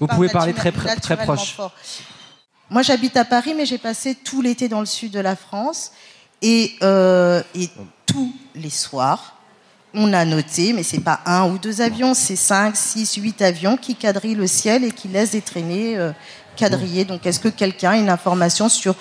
[0.00, 1.58] vous pouvez parler très, très proche.
[2.70, 5.92] Moi, j'habite à Paris, mais j'ai passé tout l'été dans le sud de la France.
[6.40, 7.68] Et, euh, et
[8.06, 9.36] tous les soirs,
[9.94, 13.76] on a noté, mais c'est pas un ou deux avions, c'est cinq, six, huit avions
[13.76, 16.12] qui quadrillent le ciel et qui laissent des traînées euh,
[16.56, 17.04] quadrillées.
[17.04, 18.94] Donc, est-ce que quelqu'un a une information sur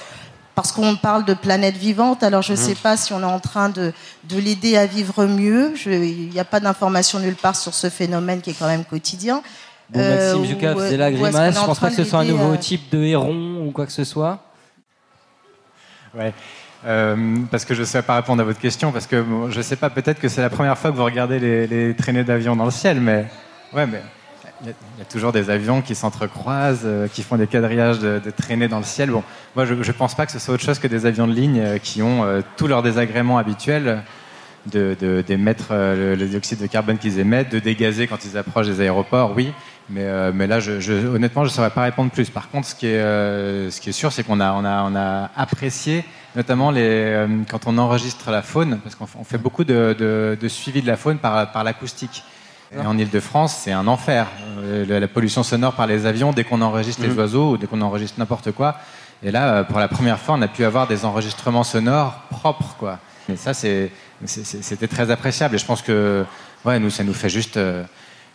[0.55, 3.39] parce qu'on parle de planète vivante, alors je ne sais pas si on est en
[3.39, 3.91] train de,
[4.23, 5.73] de l'aider à vivre mieux.
[5.85, 9.43] Il n'y a pas d'information nulle part sur ce phénomène qui est quand même quotidien.
[9.89, 11.53] Bon, Euh, Maxime Zucca ou- faisait la grimace.
[11.55, 13.91] Je pense train pas que ce soit un nouveau type de héron ou quoi que
[13.91, 14.39] ce soit.
[16.17, 16.33] Ouais.
[16.85, 19.57] Euh, parce que je ne sais pas répondre à votre question, parce que bon, je
[19.57, 22.23] ne sais pas, peut-être que c'est la première fois que vous regardez les, les traînées
[22.23, 23.25] d'avions dans le ciel, mais
[23.73, 24.01] ouais, mais
[24.61, 28.31] il y, a- toujours des avions qui s'entrecroisent, euh, qui font des quadrillages de, de
[28.31, 29.11] traînées dans le ciel.
[29.11, 29.23] Bon,
[29.55, 31.59] moi, je ne pense pas que ce soit autre chose que des avions de ligne
[31.59, 34.03] euh, qui ont euh, tous leurs désagréments habituels
[34.65, 38.81] d'émettre euh, le, le dioxyde de carbone qu'ils émettent, de dégazer quand ils approchent des
[38.81, 39.53] aéroports, oui.
[39.87, 40.03] Mais,
[40.47, 40.57] là,
[41.13, 42.31] honnêtement, je ne saurais pas répondre plus.
[42.31, 46.03] Par contre, ce qui est, sûr, c'est qu'on a, apprécié,
[46.35, 46.73] notamment
[47.47, 51.63] quand on enregistre la faune, parce qu'on fait beaucoup de, suivi de la faune par
[51.63, 52.23] l'acoustique.
[52.73, 54.27] Et en Ile-de-France, c'est un enfer.
[54.59, 57.81] Euh, la, pollution sonore par les avions, dès qu'on enregistre les oiseaux ou dès qu'on
[57.81, 58.77] enregistre n'importe quoi.
[59.23, 62.75] Et là, euh, pour la première fois, on a pu avoir des enregistrements sonores propres.
[62.77, 62.99] Quoi.
[63.31, 65.55] Et ça, c'était très appréciable.
[65.55, 66.25] Et je pense que
[66.65, 67.83] ouais, nous, ça nous fait juste euh,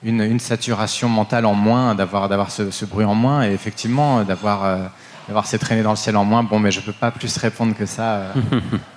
[0.02, 3.44] une, une saturation mentale en moins, d'avoir d'avoir ce, ce bruit en moins.
[3.44, 4.86] Et effectivement, d'avoir euh,
[5.28, 6.42] d'avoir ces traînées dans le ciel en moins.
[6.42, 8.32] Bon, mais je ne peux pas plus répondre que ça euh,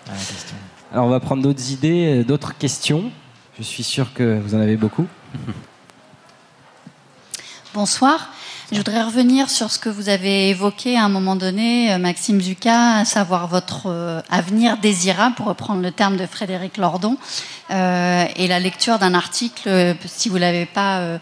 [0.07, 0.55] à la question.
[0.91, 3.11] Alors on va prendre d'autres idées, d'autres questions.
[3.57, 5.07] Je suis sûr que vous en avez beaucoup.
[7.73, 8.29] Bonsoir.
[8.71, 12.41] Je voudrais revenir sur ce que vous avez évoqué à un moment donné, euh, Maxime
[12.41, 17.17] Zucca, à savoir votre euh, avenir désirable, pour reprendre le terme de Frédéric Lordon,
[17.71, 21.19] euh, et la lecture d'un article, si vous l'avez pas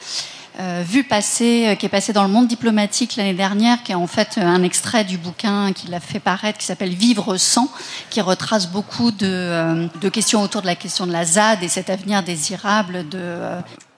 [0.60, 3.95] euh, vu passer, euh, qui est passé dans le monde diplomatique l'année dernière, qui est
[3.95, 7.70] en fait euh, un extrait du bouquin qu'il a fait paraître, qui s'appelle Vivre sans,
[8.10, 12.22] qui retrace beaucoup de, questions autour de la question de la ZAD et cet avenir
[12.22, 13.38] désirable de,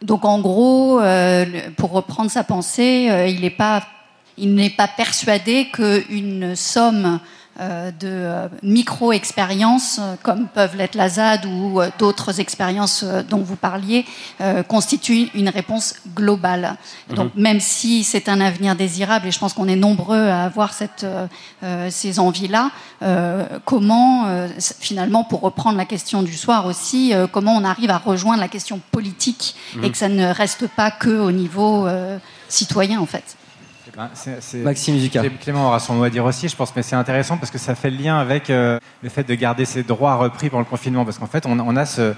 [0.04, 1.02] donc en gros,
[1.78, 7.20] pour reprendre sa pensée, il n'est pas, persuadé qu'une somme
[7.60, 13.44] de euh, micro-expériences, euh, comme peuvent l'être la ZAD ou euh, d'autres expériences euh, dont
[13.44, 14.06] vous parliez,
[14.42, 16.78] euh, constitue une réponse globale.
[17.10, 20.74] Donc même si c'est un avenir désirable, et je pense qu'on est nombreux à avoir
[20.74, 21.28] cette, euh,
[21.64, 22.72] euh, ces envies-là,
[23.04, 24.48] euh, comment, euh,
[24.80, 28.48] finalement, pour reprendre la question du soir aussi, euh, comment on arrive à rejoindre la
[28.48, 32.18] question politique et que ça ne reste pas que au niveau euh,
[32.50, 33.36] citoyen, en fait?
[34.64, 35.22] Maxime Zucca.
[35.22, 37.58] Clé- Clément aura son mot à dire aussi, je pense, mais c'est intéressant parce que
[37.60, 40.66] ça fait le lien avec euh, le fait de garder ses droits repris pendant le
[40.70, 41.06] confinement.
[41.06, 42.14] Parce qu'en fait, on, on a ce,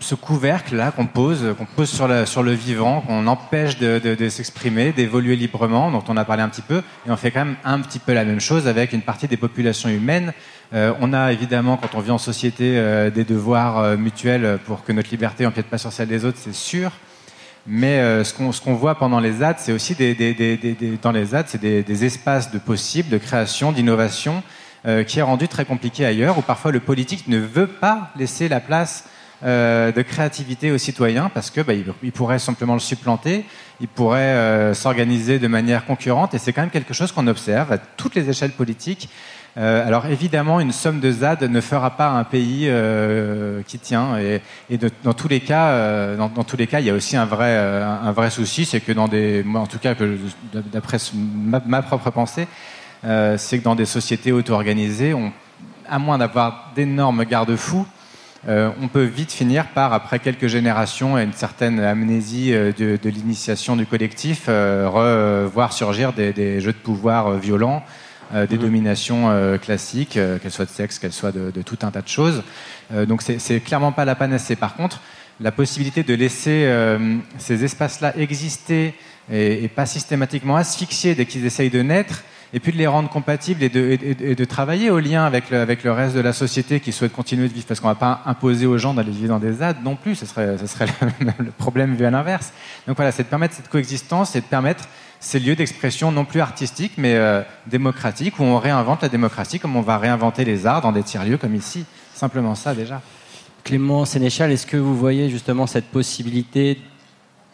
[0.00, 4.14] ce couvercle-là qu'on pose, qu'on pose sur, la- sur le vivant, qu'on empêche de, de-
[4.14, 6.82] de s'exprimer, d'évoluer librement, dont on a parlé un petit peu.
[7.06, 9.38] Et on fait quand même un petit peu la même chose avec une partie des
[9.38, 10.32] populations humaines.
[10.74, 14.92] Euh, on a évidemment, quand on vit en société, euh, des devoirs mutuels pour que
[14.92, 16.90] notre liberté n'empiète pas sur celle des autres, c'est sûr.
[17.66, 21.10] Mais euh, ce qu'on voit pendant les ZAD, c'est aussi des, des- des- des- dans
[21.12, 24.42] les ZAD, c'est des, espaces de possible, de création, d'innovation,
[24.86, 28.48] euh, qui est rendu très compliqué ailleurs, où parfois le politique ne veut pas laisser
[28.48, 29.04] la place
[29.44, 33.44] euh, de créativité aux citoyens parce que bah, il, il pourrait simplement le supplanter,
[33.80, 37.72] il pourrait euh, s'organiser de manière concurrente, et c'est quand même quelque chose qu'on observe
[37.72, 39.08] à toutes les échelles politiques.
[39.58, 44.18] Euh, alors évidemment, une somme de ZAD ne fera pas un pays euh, qui tient.
[44.18, 46.94] Et, et de- dans tous les cas, euh, dans, tous les cas, il y a
[46.94, 49.44] aussi un vrai, souci, c'est que dans des,
[50.72, 52.46] d'après ma, propre pensée,
[53.02, 55.14] c'est que dans des sociétés auto-organisées,
[55.88, 57.86] à moins d'avoir d'énormes garde-fous,
[58.48, 63.86] on peut vite finir par, après quelques générations et une certaine amnésie de, l'initiation du
[63.86, 67.84] collectif, revoir surgir des, jeux de pouvoir violents,
[68.34, 71.78] euh, des dominations euh, classiques, euh, qu'elles soient de sexe, qu'elles soient de, de tout
[71.82, 72.42] un tas de choses.
[73.08, 74.54] Donc c'est clairement pas la panacée.
[74.54, 75.00] Par contre,
[75.40, 76.70] la possibilité de laisser
[77.38, 78.94] ces espaces-là exister
[79.30, 82.22] et, et pas systématiquement asphyxier dès qu'ils essayent de naître,
[82.54, 85.50] et puis de les rendre compatibles et de, et- et de travailler au lien avec
[85.50, 87.94] le, avec le reste de la société qui souhaite continuer de vivre, parce qu'on ne
[87.94, 90.68] va pas imposer aux gens d'aller vivre dans des ZAD non plus, ce serait, ce
[90.68, 90.86] serait
[91.20, 92.52] le, le problème vu à l'inverse.
[92.86, 94.84] Donc voilà, c'est de permettre cette coexistence et de permettre
[95.20, 99.76] ces lieux d'expression non plus artistiques, mais euh, démocratiques, où on réinvente la démocratie comme
[99.76, 101.84] on va réinventer les arts dans des tiers-lieux comme ici.
[102.14, 103.00] Simplement ça déjà.
[103.64, 106.78] Clément Sénéchal, est-ce que vous voyez justement cette possibilité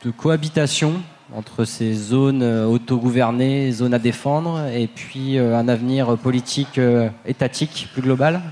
[0.04, 1.00] de cohabitation
[1.34, 6.78] entre ces zones euh, autogouvernées, zones à défendre, et puis euh, un avenir politique
[7.26, 8.42] étatique plus global?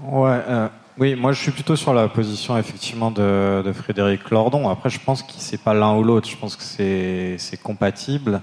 [0.00, 4.68] Ouais, euh, oui, moi je suis plutôt sur la position effectivement de, Frédéric Lordon.
[4.70, 6.28] Après, je pense que c'est pas l'un ou l'autre.
[6.28, 8.40] Je pense que c'est compatible.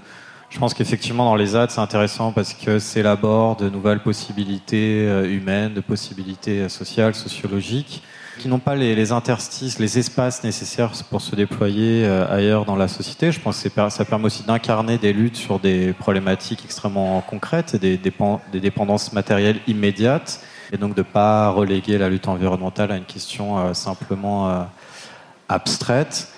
[0.50, 5.04] Je pense qu'effectivement, dans les ZAD, c'est intéressant parce que c'est l'abord de nouvelles possibilités
[5.04, 8.04] euh, humaines, de possibilités euh, sociales, sociologiques,
[8.38, 12.86] qui n'ont pas les, interstices, les espaces nécessaires pour se déployer euh, ailleurs dans la
[12.86, 13.32] société.
[13.32, 17.78] Je pense que ça permet aussi d'incarner des luttes sur des problématiques extrêmement concrètes et
[17.80, 20.40] des, des dépendances matérielles immédiates,
[20.72, 24.66] et donc de ne pas reléguer la lutte environnementale à une question simplement
[25.48, 26.34] abstraite.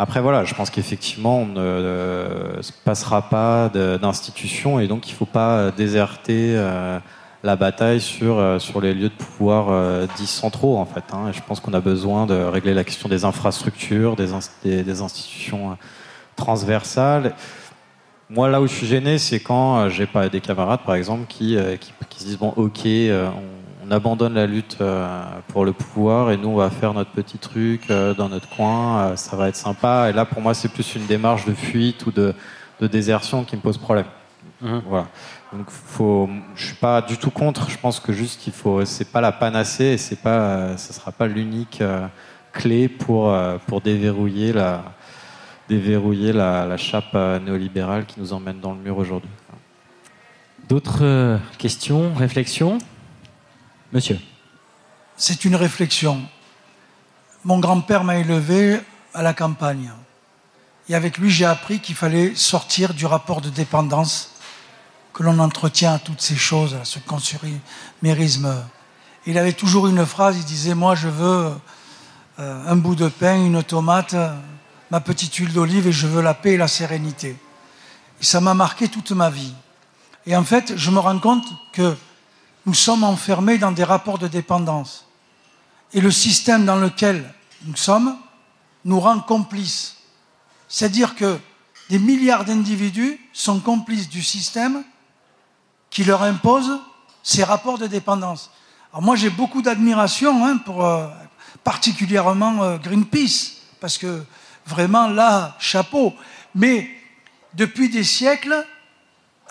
[0.00, 5.16] Après, voilà, je pense qu'effectivement, on ne euh, passera pas d'institution et donc il ne
[5.16, 7.00] faut pas déserter euh,
[7.42, 11.02] la bataille sur, euh, sur les lieux de pouvoir dits centraux, en fait.
[11.12, 11.32] Hein.
[11.32, 14.28] Je pense qu'on a besoin de régler la question des infrastructures, des,
[14.62, 15.76] des, institutions
[16.36, 17.34] transversales.
[18.30, 21.58] Moi, là où je suis gêné, c'est quand j'ai pas des camarades, par exemple, qui,
[21.80, 23.57] qui, qui se disent bon, ok, on,
[23.88, 27.38] on abandonne la lutte euh, pour le pouvoir et nous on va faire notre petit
[27.38, 30.08] truc euh, dans notre coin, euh, ça va être sympa.
[30.10, 32.34] Et là pour moi c'est plus une démarche de fuite ou de,
[32.80, 34.06] désertion qui me pose problème.
[34.60, 34.78] Mmh.
[34.86, 35.06] Voilà.
[35.52, 37.70] Donc faut, je suis pas du tout contre.
[37.70, 41.10] Je pense que juste qu'il faut, c'est pas la panacée et c'est pas, ça sera
[41.10, 41.82] pas l'unique
[42.52, 43.34] clé pour
[43.66, 44.84] pour déverrouiller la
[45.68, 49.30] déverrouiller la, la chape néolibérale qui nous emmène dans le mur aujourd'hui.
[50.68, 52.78] D'autres questions, réflexions?
[53.90, 54.20] Monsieur.
[55.16, 56.20] C'est une réflexion.
[57.44, 58.78] Mon grand-père m'a élevé
[59.14, 59.90] à la campagne.
[60.90, 64.34] Et avec lui, j'ai appris qu'il fallait sortir du rapport de dépendance
[65.14, 68.62] que l'on entretient à toutes ces choses, à ce consumérisme.
[69.24, 71.50] Il avait toujours une phrase, il disait, moi je veux
[72.38, 74.14] euh, un bout de pain, une tomate,
[74.90, 77.38] ma petite huile d'olive et je veux la paix et la sérénité.
[78.20, 79.54] Et ça m'a marqué toute ma vie.
[80.26, 81.96] Et en fait, je me rends compte que
[82.68, 85.06] nous sommes enfermés dans des rapports de dépendance.
[85.94, 87.32] Et le système dans lequel
[87.64, 88.14] nous sommes
[88.84, 89.96] nous rend complices.
[90.68, 91.38] C'est-à-dire que
[91.88, 94.84] des milliards d'individus sont complices du système
[95.88, 96.78] qui leur impose
[97.22, 98.50] ces rapports de dépendance.
[98.92, 101.08] Alors moi j'ai beaucoup d'admiration hein, pour euh,
[101.64, 104.22] particulièrement euh, Greenpeace, parce que
[104.66, 106.12] vraiment là, chapeau.
[106.54, 106.90] Mais
[107.54, 108.62] depuis des siècles,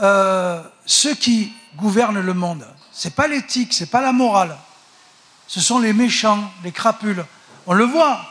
[0.02, 2.64] euh, ceux qui gouvernent le monde,
[3.06, 4.58] n'est pas l'éthique, c'est pas la morale.
[5.48, 7.26] Ce sont les méchants, les crapules.
[7.66, 8.22] On le voit.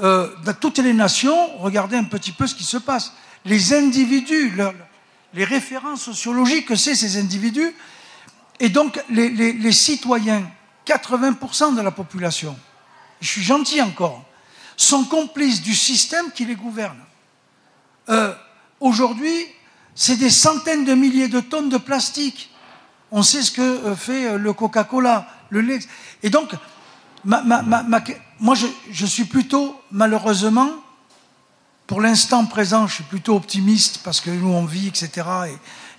[0.00, 3.12] Euh, dans toutes les nations, regardez un petit peu ce qui se passe.
[3.44, 4.52] Les individus,
[5.32, 7.74] les références sociologiques que c'est ces individus,
[8.60, 10.42] et donc les, citoyens,
[10.86, 12.56] 80% de la population,
[13.20, 14.22] je suis gentil encore,
[14.76, 16.98] sont complices du système qui les gouverne.
[18.08, 18.34] Euh,
[18.80, 19.46] aujourd'hui,
[19.94, 22.50] c'est des centaines de milliers de tonnes de plastique
[23.10, 25.78] on sait ce que euh, fait euh, le Coca-Cola, le lait.
[26.22, 26.54] Et donc,
[27.24, 28.54] moi,
[28.90, 30.70] je, suis plutôt, malheureusement,
[31.86, 35.26] pour l'instant présent, je suis plutôt optimiste parce que nous, on vit, etc.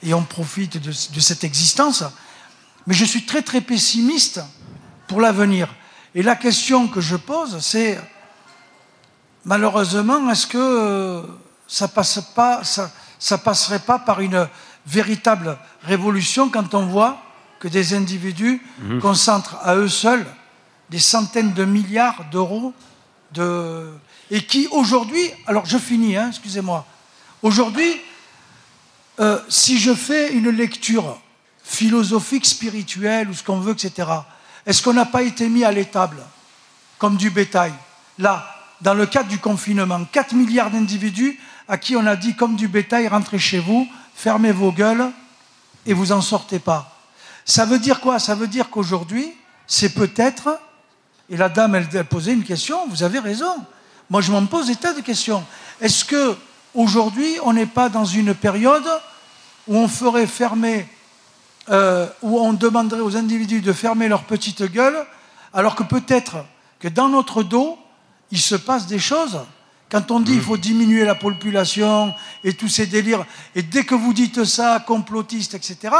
[0.04, 2.04] Et, on profite de, cette existence.
[2.86, 4.42] Mais je suis très, très pessimiste
[5.08, 5.74] pour l'avenir.
[6.16, 8.00] Et la question que je pose, c'est
[9.46, 11.24] malheureusement, est-ce que euh,
[11.68, 14.48] ça, passe pas, ça, ça passerait pas par une
[14.88, 17.22] véritable révolution quand on voit
[17.60, 19.00] que des individus mhm.
[19.00, 20.26] concentrent à eux seuls
[20.90, 22.74] des centaines de milliards d'euros
[23.34, 23.92] de...
[24.32, 26.86] et qui aujourd'hui, alors je finis, hein, excusez-moi,
[27.42, 28.00] aujourd'hui,
[29.20, 31.20] euh, si je fais une lecture
[31.64, 34.08] philosophique, spirituelle ou ce qu'on veut, etc.,
[34.66, 36.18] est-ce qu'on n'a pas été mis à l'étable
[36.98, 37.74] comme du bétail?
[38.20, 38.46] Là,
[38.82, 42.68] dans le cadre du confinement, 4 milliards d'individus à qui on a dit comme du
[42.68, 45.12] bétail, rentrez chez vous, fermez vos gueules
[45.86, 46.98] et vous en sortez pas.
[47.46, 48.18] Ça veut dire quoi?
[48.18, 49.32] Ça veut dire qu'aujourd'hui,
[49.68, 50.60] c'est peut-être,
[51.30, 53.54] et la dame, elle, a posé une question, vous avez raison.
[54.10, 55.46] Moi, je m'en pose des tas de questions.
[55.80, 56.36] Est-ce que
[56.74, 58.88] aujourd'hui, on n'est pas dans une période
[59.68, 60.90] où on ferait fermer,
[61.70, 64.98] euh, où on demanderait aux individus de fermer leur petite gueule,
[65.54, 66.38] alors que peut-être
[66.80, 67.78] que dans notre dos,
[68.32, 69.42] il se passe des choses
[69.90, 72.14] quand on dit qu'il faut diminuer la population
[72.44, 73.26] et tous ces délires,
[73.56, 75.96] et dès que vous dites ça, complotiste, etc.,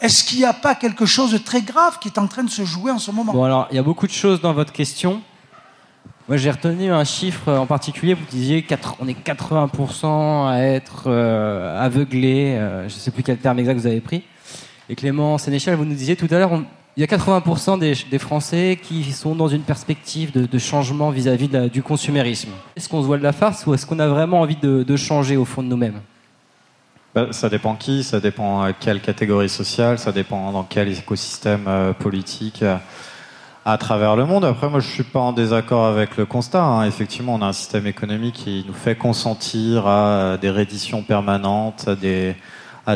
[0.00, 2.50] est-ce qu'il n'y a pas quelque chose de très grave qui est en train de
[2.50, 3.32] se jouer en ce moment?
[3.32, 5.22] Bon, alors, il y a beaucoup de choses dans votre question.
[6.28, 8.14] Moi, j'ai retenu un chiffre en particulier.
[8.14, 12.56] Vous disiez qu'on est 80% à être euh, aveuglés.
[12.56, 14.24] Euh, je ne sais plus quel terme exact vous avez pris.
[14.88, 16.62] Et Clément Sénéchal, vous nous disiez tout à l'heure,
[16.96, 21.82] il y a 80% des, Français qui sont dans une perspective de, changement vis-à-vis du
[21.82, 22.50] consumérisme.
[22.76, 25.36] Est-ce qu'on se voit de la farce ou est-ce qu'on a vraiment envie de, changer
[25.36, 26.00] au fond de nous-mêmes?
[27.14, 31.64] Bah, ça dépend qui, ça dépend à quelle catégorie sociale, ça dépend dans quel écosystème
[31.66, 32.64] euh, politique.
[33.64, 34.44] à travers le monde.
[34.44, 36.62] Après, moi, je suis pas en désaccord avec le constat.
[36.62, 36.84] hein.
[36.84, 41.94] Effectivement, on a un système économique qui nous fait consentir à des redditions permanentes, à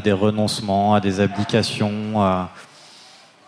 [0.01, 2.49] des, renoncements, à des abdications,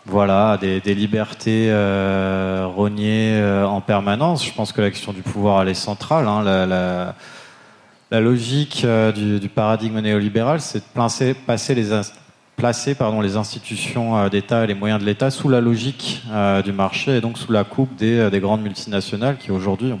[0.05, 4.45] voilà, des, libertés euh, rognées euh, en permanence.
[4.45, 6.27] Je pense que la question du pouvoir, elle est centrale.
[6.27, 6.43] hein.
[8.11, 14.73] La, logique euh, du, paradigme néolibéral, c'est de placer, les, institutions euh, d'État et les
[14.73, 18.31] moyens de l'État sous la logique euh, du marché et donc sous la coupe des,
[18.31, 19.99] des grandes multinationales qui aujourd'hui ont,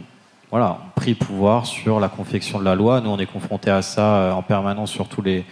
[0.49, 2.99] voilà, ont pris pouvoir sur la confection de la loi.
[2.99, 5.45] Nous, on est confrontés à ça en permanence sur tous les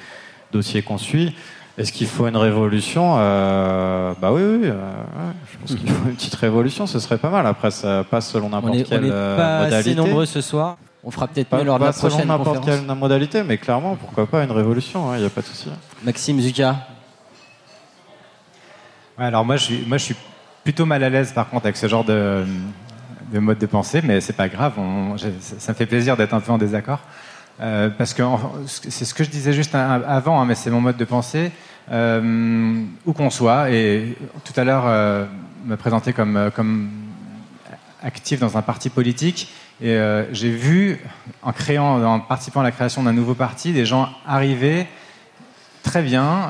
[0.52, 1.36] dossiers qu'on suit.
[1.78, 4.60] Est-ce qu'il faut une révolution Euh, Bah oui, oui.
[4.64, 7.46] euh, ouais, je pense qu'il faut une petite révolution, ce serait pas mal.
[7.46, 9.96] Après, ça passe selon On n'importe n'est quelle euh, pas assez modalité.
[9.96, 10.78] nombreux ce soir.
[11.04, 12.82] On fera peut-être Pas, mieux lors de pas la selon prochaine n'importe conférence.
[12.88, 15.70] quelle modalité, mais clairement, pourquoi pas une révolution, il n'y a pas de souci.
[16.04, 16.76] Maxime Zucca.
[19.20, 20.16] Ouais, alors moi je, suis, moi, je suis
[20.64, 22.44] plutôt mal à l'aise par contre avec ce genre de,
[23.32, 24.74] de mode de pensée, mais c'est pas grave.
[24.78, 27.00] on- ça me fait plaisir d'être un peu en désaccord.
[27.60, 28.22] Euh, parce que
[28.66, 31.52] c'est ce que je disais juste avant, hein, mais c'est mon mode de pensée.
[31.90, 35.26] Euh, où qu'on soit, et tout à l'heure, euh,
[35.66, 36.90] me présenter comme, comme
[38.04, 39.54] actif dans un parti politique.
[39.82, 39.96] Et
[40.32, 41.00] j'ai vu,
[41.44, 44.88] en créant, en participant à la création d'un nouveau parti, des gens arriver
[45.84, 46.50] très bien,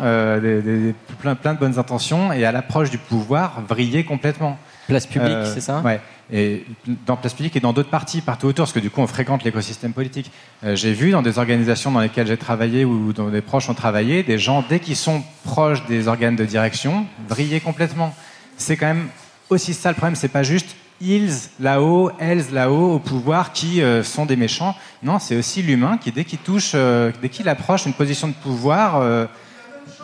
[1.20, 4.58] plein, plein de bonnes intentions, et à l'approche du pouvoir, vriller complètement.
[4.88, 5.81] Place publique, Euh, c'est ça?
[5.81, 5.99] Ouais.
[6.31, 6.65] Et
[7.05, 9.43] dans Place Publique et dans d'autres partis partout autour, parce que du coup on fréquente
[9.43, 10.31] l'écosystème politique.
[10.63, 13.73] Euh, j'ai vu dans des organisations dans lesquelles j'ai travaillé ou dont des proches ont
[13.73, 18.13] travaillé, des gens dès qu'ils sont proches des organes de direction, vriller complètement.
[18.57, 19.07] C'est quand même
[19.49, 20.15] aussi ça le problème.
[20.15, 24.75] C'est pas juste ils là-haut, elles là-haut au pouvoir qui euh, sont des méchants.
[25.03, 26.75] Non, c'est aussi l'humain qui dès qu'il touche,
[27.21, 29.27] dès qu'il approche une position de pouvoir,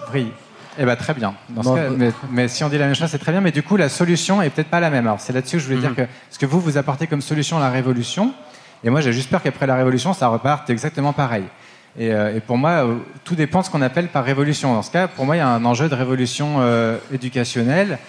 [0.07, 0.31] vrille.
[0.80, 1.34] Eh ben très bien.
[1.49, 3.41] Dans ce Bon, cas- mais, mais si on dit la même chose, c'est très bien.
[3.41, 5.05] Mais du coup, la solution est peut-être pas la même.
[5.05, 6.01] Alors c'est là-dessus que je voulais dire que
[6.32, 8.34] ce que vous vous apportez comme solution à la révolution,
[8.84, 11.43] et moi j'ai juste peur qu'après la révolution, ça reparte exactement pareil.
[11.97, 14.74] Et, euh, et pour moi, euh, tout dépend de ce qu'on appelle par révolution.
[14.74, 17.99] Dans ce cas, pour moi, il y a un enjeu de révolution euh, éducationnelle.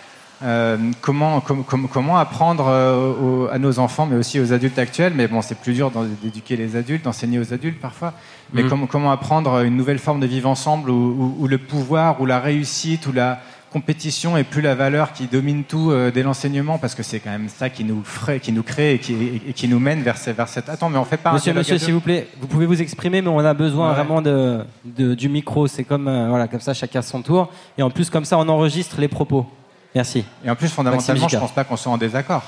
[0.44, 4.78] Euh, comment, com- com- comment apprendre euh, aux- à nos enfants, mais aussi aux adultes
[4.78, 5.90] actuels, mais bon, c'est plus dur
[6.22, 8.12] d'éduquer les adultes, d'enseigner aux adultes parfois,
[8.52, 8.68] mais Mhm.
[8.68, 12.26] comment, comment apprendre une nouvelle forme de vivre ensemble où, où- où le pouvoir, où
[12.26, 13.38] la réussite, où la
[13.72, 17.30] compétition est plus la valeur qui domine tout euh, dès l'enseignement, parce que c'est quand
[17.30, 20.02] même ça qui nous, ferait, qui nous crée et qui, et- et qui nous mène
[20.02, 20.68] vers, vers cette...
[20.68, 23.28] Attends, mais on fait pas Monsieur, monsieur, s'il vous plaît, vous pouvez vous exprimer, mais
[23.30, 23.94] on a besoin Ouais.
[23.94, 25.66] vraiment de, de- du micro.
[25.68, 27.50] C'est comme, euh, voilà, comme ça, chacun son tour.
[27.78, 29.46] Et en plus, comme ça, on enregistre les propos.
[29.94, 30.24] Merci.
[30.44, 31.40] Et en plus, fondamentalement, je Gica.
[31.40, 32.42] pense pas qu'on soit en désaccord.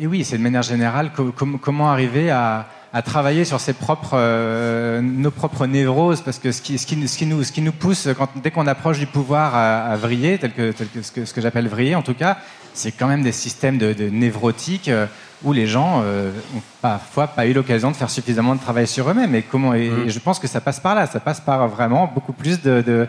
[0.00, 3.74] Et oui, c'est de manière générale co- com- comment arriver à, à travailler sur ses
[3.74, 7.52] propres, euh, nos propres névroses, parce que ce qui, ce qui, ce qui nous, ce
[7.52, 10.88] qui nous pousse, quand, dès qu'on approche du pouvoir à, à vriller, tel que, tel
[10.88, 12.38] que ce que, ce que j'appelle vriller en tout cas,
[12.74, 15.06] c'est quand même des systèmes de, de névrotiques euh,
[15.44, 19.10] où les gens euh, ont parfois pas eu l'occasion de faire suffisamment de travail sur
[19.10, 19.34] eux-mêmes.
[19.34, 22.10] Et, comment, et, et je pense que ça passe par là, ça passe par vraiment
[22.12, 23.06] beaucoup plus de, de,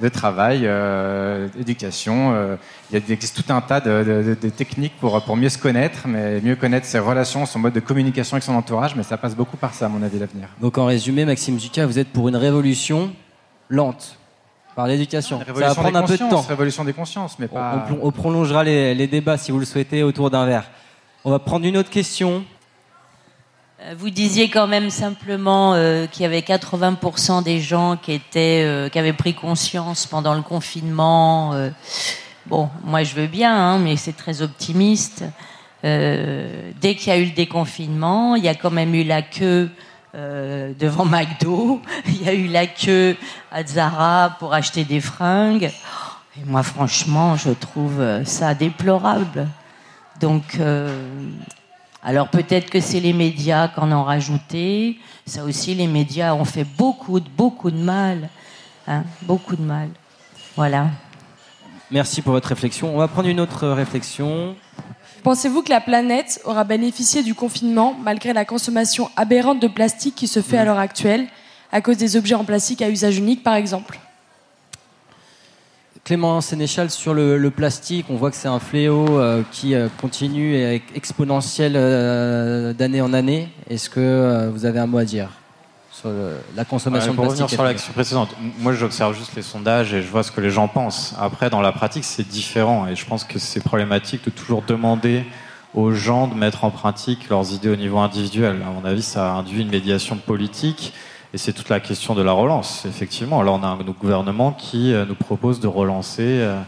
[0.00, 2.32] de travail, euh, d'éducation.
[2.34, 2.56] euh,
[2.90, 5.36] il y a- il existe tout un tas de, de- de- de techniques pour, pour
[5.36, 8.94] mieux se connaître, mais mieux connaître ses relations, son mode de communication avec son entourage,
[8.94, 10.48] mais ça passe beaucoup par ça, à mon avis, l'avenir.
[10.60, 13.10] Donc, en résumé, Maxime Zucca, vous êtes pour une révolution
[13.70, 14.18] lente
[14.74, 15.38] par l'éducation.
[15.38, 16.42] Ça va prendre un peu de temps.
[16.42, 17.74] Révolution des consciences, mais On, pas.
[17.84, 20.64] on plon- on prolongera les, les débats, si vous le souhaitez, autour d'un verre.
[21.24, 22.44] On va prendre une autre question.
[23.86, 28.62] Euh, Vous disiez quand même simplement euh, qu'il y avait 80% des gens qui étaient,
[28.64, 31.54] euh, qui avaient pris conscience pendant le confinement.
[32.46, 35.24] bon, moi je veux bien, hein, mais c'est très optimiste.
[35.82, 39.70] Dès qu'il y a eu le déconfinement, il y a quand même eu la queue
[40.14, 43.16] devant McDo, il y a eu la queue
[43.52, 45.70] à Zara pour acheter des fringues.
[46.36, 49.46] Et moi, franchement, je trouve ça déplorable.
[50.20, 50.58] Donc,
[52.06, 54.96] alors peut-être que c'est les médias qui en ont rajouté.
[55.26, 58.28] Ça aussi, les médias ont fait beaucoup, de- beaucoup de mal.
[58.86, 59.88] hein, beaucoup de mal.
[60.54, 60.86] Voilà.
[61.90, 62.94] Merci pour votre réflexion.
[62.94, 64.54] On va prendre une autre réflexion.
[65.24, 70.28] Pensez-vous que la planète aura bénéficié du confinement malgré la consommation aberrante de plastique qui
[70.28, 71.26] se fait à l'heure actuelle
[71.72, 73.98] à cause des objets en plastique à usage unique par exemple?
[76.06, 79.88] Clément Sénéchal, sur le, le plastique, on voit que c'est un fléau euh, qui euh,
[80.00, 83.48] continue et est exponentiel euh, d'année en année.
[83.68, 85.30] Est-ce que euh, vous avez un mot à dire
[85.90, 88.28] sur le- la consommation Ouais, pour de revenir plastique sur la question précédente,
[88.60, 91.12] moi j'observe juste les sondages et je vois ce que les gens pensent.
[91.18, 95.24] Après, dans la pratique, c'est différent et je pense que c'est problématique de toujours demander
[95.74, 98.58] aux gens de mettre en pratique leurs idées au niveau individuel.
[98.64, 100.92] À mon avis, ça induit une médiation politique
[101.36, 102.86] et c'est toute la question de la relance.
[102.86, 106.58] Effectivement, là, on a un gouvernement qui euh, nous propose de relancer euh,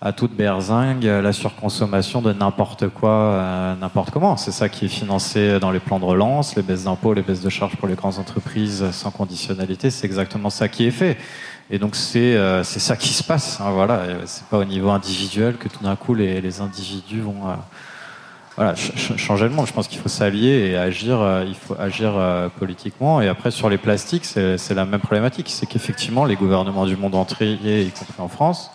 [0.00, 4.36] à toute berzingue la surconsommation de n'importe quoi, euh, n'importe comment.
[4.36, 7.40] C'est ça qui est financé dans les plans de relance, les baisses d'impôts, les baisses
[7.40, 9.90] de charges pour les grandes entreprises sans conditionnalité.
[9.90, 11.18] C'est exactement ça qui est fait.
[11.72, 13.60] Et donc c'est euh, c'est ça qui se passe.
[13.60, 17.54] Hein, voilà, c'est pas au niveau individuel que tout d'un coup les, individus vont euh,
[18.60, 19.66] voilà, changer le monde.
[19.66, 21.18] Je pense qu'il faut s'allier et agir.
[21.18, 22.12] Euh, il faut agir
[22.58, 23.22] politiquement.
[23.22, 25.48] Et après sur les plastiques, c'est la même problématique.
[25.48, 28.70] C'est qu'effectivement les gouvernements du monde entier, y compris en France,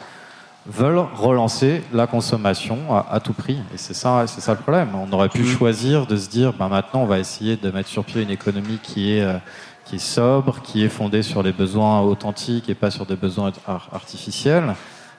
[0.65, 3.59] veulent relancer la consommation à, tout prix.
[3.73, 4.89] Et c'est ça, c'est ça le problème.
[4.95, 5.45] On aurait pu mmh.
[5.45, 8.79] choisir de se dire, ben maintenant, on va essayer de mettre sur pied une économie
[8.81, 9.37] qui est, euh,
[9.85, 13.51] qui est sobre, qui est fondée sur les besoins authentiques et pas sur des besoins
[13.93, 14.73] artificiels.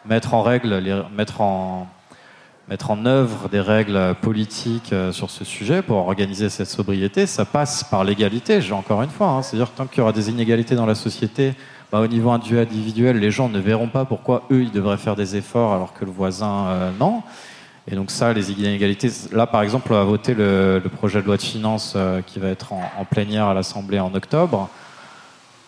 [0.04, 1.86] Mettre en règle, les, mettre en
[2.68, 7.44] mettre en œuvre des règles politiques euh, sur ce sujet pour organiser cette sobriété, ça
[7.44, 9.28] passe par l'égalité, encore une fois.
[9.28, 9.42] Hein.
[9.42, 11.54] C'est-à-dire tant qu'il y aura des inégalités dans la société,
[11.92, 15.36] bah, au niveau individuel, les gens ne verront pas pourquoi eux, ils devraient faire des
[15.36, 17.22] efforts alors que le voisin, euh, non.
[17.88, 21.36] Et donc ça, les inégalités, là par exemple, on va voter le, projet de loi
[21.36, 24.68] de finances euh, qui va être en, plénière à l'Assemblée en octobre.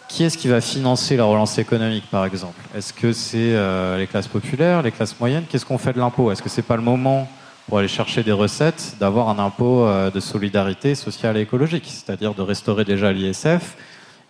[0.08, 2.60] Qui est-ce qui va financer la relance économique, par exemple?
[2.74, 5.44] Est-ce que c'est euh, les classes populaires, les classes moyennes?
[5.48, 6.32] Qu'est-ce qu'on fait de l'impôt?
[6.32, 7.28] Est-ce que c'est pas le moment
[7.68, 12.40] pour aller chercher des recettes d'avoir un impôt de solidarité sociale et écologique, c'est-à-dire de
[12.40, 13.76] restaurer déjà l'ISF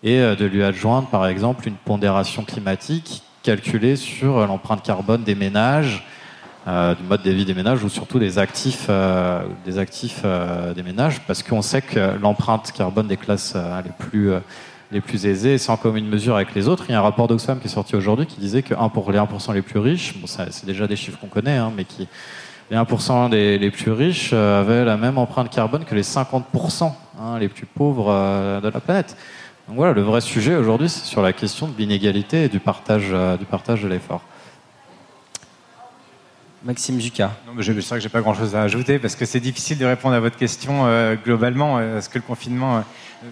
[0.02, 5.24] et euh, de lui adjoindre par exemple une pondération climatique calculée sur euh, l'empreinte carbone
[5.24, 6.06] des ménages,
[6.66, 8.90] euh, du mode de vie des ménages ou surtout des actifs,
[9.64, 10.22] des, actifs
[10.74, 14.32] des ménages, parce qu'on sait que l'empreinte carbone des classes les plus
[14.90, 16.84] les plus aisées, sans commune mesure avec les autres.
[16.88, 19.10] Il y a un rapport d'Oxfam qui est sorti aujourd'hui qui disait que 1 pour
[19.12, 22.08] les 1% les plus riches, bon, c'est déjà des chiffres qu'on connaît, hein, mais qui
[22.70, 27.38] les 1% des, les plus riches avaient la même empreinte carbone que les 50% hein,
[27.38, 28.12] les plus pauvres
[28.62, 29.16] de la planète.
[29.68, 33.08] Donc voilà, le vrai sujet aujourd'hui, c'est sur la question de l'inégalité et du partage,
[33.12, 34.22] euh, du partage de l'effort.
[36.68, 37.30] Maxime Zucca.
[37.58, 40.20] Je sais que j'ai pas grand-chose à ajouter parce que c'est difficile de répondre à
[40.20, 41.78] votre question euh, globalement.
[41.78, 42.84] Euh, est-ce que le confinement,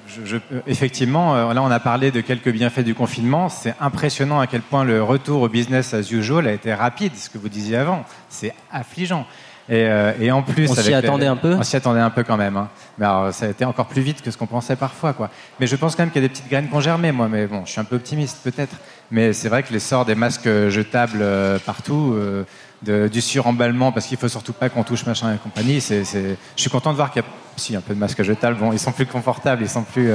[0.09, 3.51] je, effectivement, là on a parlé de quelques bienfaits du confinement.
[3.51, 7.15] C'est impressionnant à quel point le retour au business as usual a été rapide.
[7.15, 9.27] Ce que vous disiez avant, c'est affligeant.
[9.71, 11.55] Euh, et, en plus, on s'y attendait un peu.
[11.55, 12.57] On s'y attendait un peu quand même.
[12.57, 12.69] Hein.
[12.99, 15.31] Mais alors, ça a été encore plus vite que ce qu'on pensait parfois, quoi.
[15.59, 17.29] Mais je pense quand même qu'il y a des petites graines qui ont germé, moi.
[17.29, 18.77] Mais bon, je suis un peu optimiste peut-être.
[19.11, 22.45] Mais c'est vrai que l'essor des masques jetables euh, partout, euh,
[22.87, 25.81] de, du suremballement, parce qu'il faut surtout pas qu'on touche machin et compagnie.
[25.81, 28.57] C'est, je suis content de voir qu'il y a si un peu de masques jetables.
[28.59, 30.11] Bon, ils sont plus confortables, ils sont plus,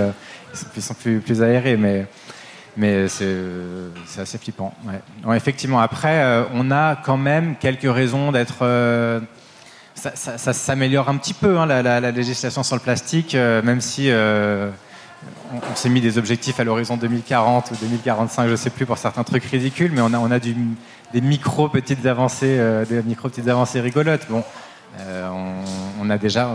[0.75, 2.05] ils sont, plus, plus aérés, mais
[2.77, 4.73] mais c'est assez flippant.
[5.33, 8.63] Effectivement, après, on a quand même quelques raisons d'être
[10.09, 14.69] ça, s'améliore un petit peu, hein, la, législation sur le plastique, euh, même si euh,
[15.53, 18.97] on, s'est mis des objectifs à l'horizon 2040 ou 2045, je ne sais plus, pour
[18.97, 20.39] certains trucs ridicules, mais on a, on a
[21.13, 24.27] des micro petites avancées, euh, des micro petites avancées rigolotes.
[24.29, 24.43] Bon,
[26.01, 26.49] on, a déjà,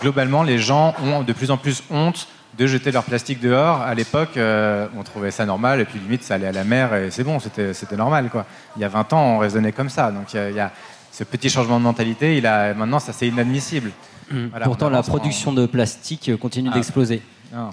[0.00, 2.28] globalement, les gens ont de plus en plus honte
[2.58, 3.80] de jeter leur plastique dehors.
[3.80, 7.10] À l'époque, on trouvait ça normal, et puis limite, ça allait à la mer, et
[7.10, 8.28] c'est bon, c'était normal.
[8.30, 8.44] Quoi.
[8.76, 10.12] Il y a 20 ans, on raisonnait comme ça.
[10.12, 10.70] Donc il y a
[11.10, 13.90] ce petit changement de mentalité, il a, maintenant, ça c'est inadmissible.
[14.30, 14.48] Mmh.
[14.62, 16.74] Pourtant, la production de plastique continue ah.
[16.74, 17.22] d'exploser.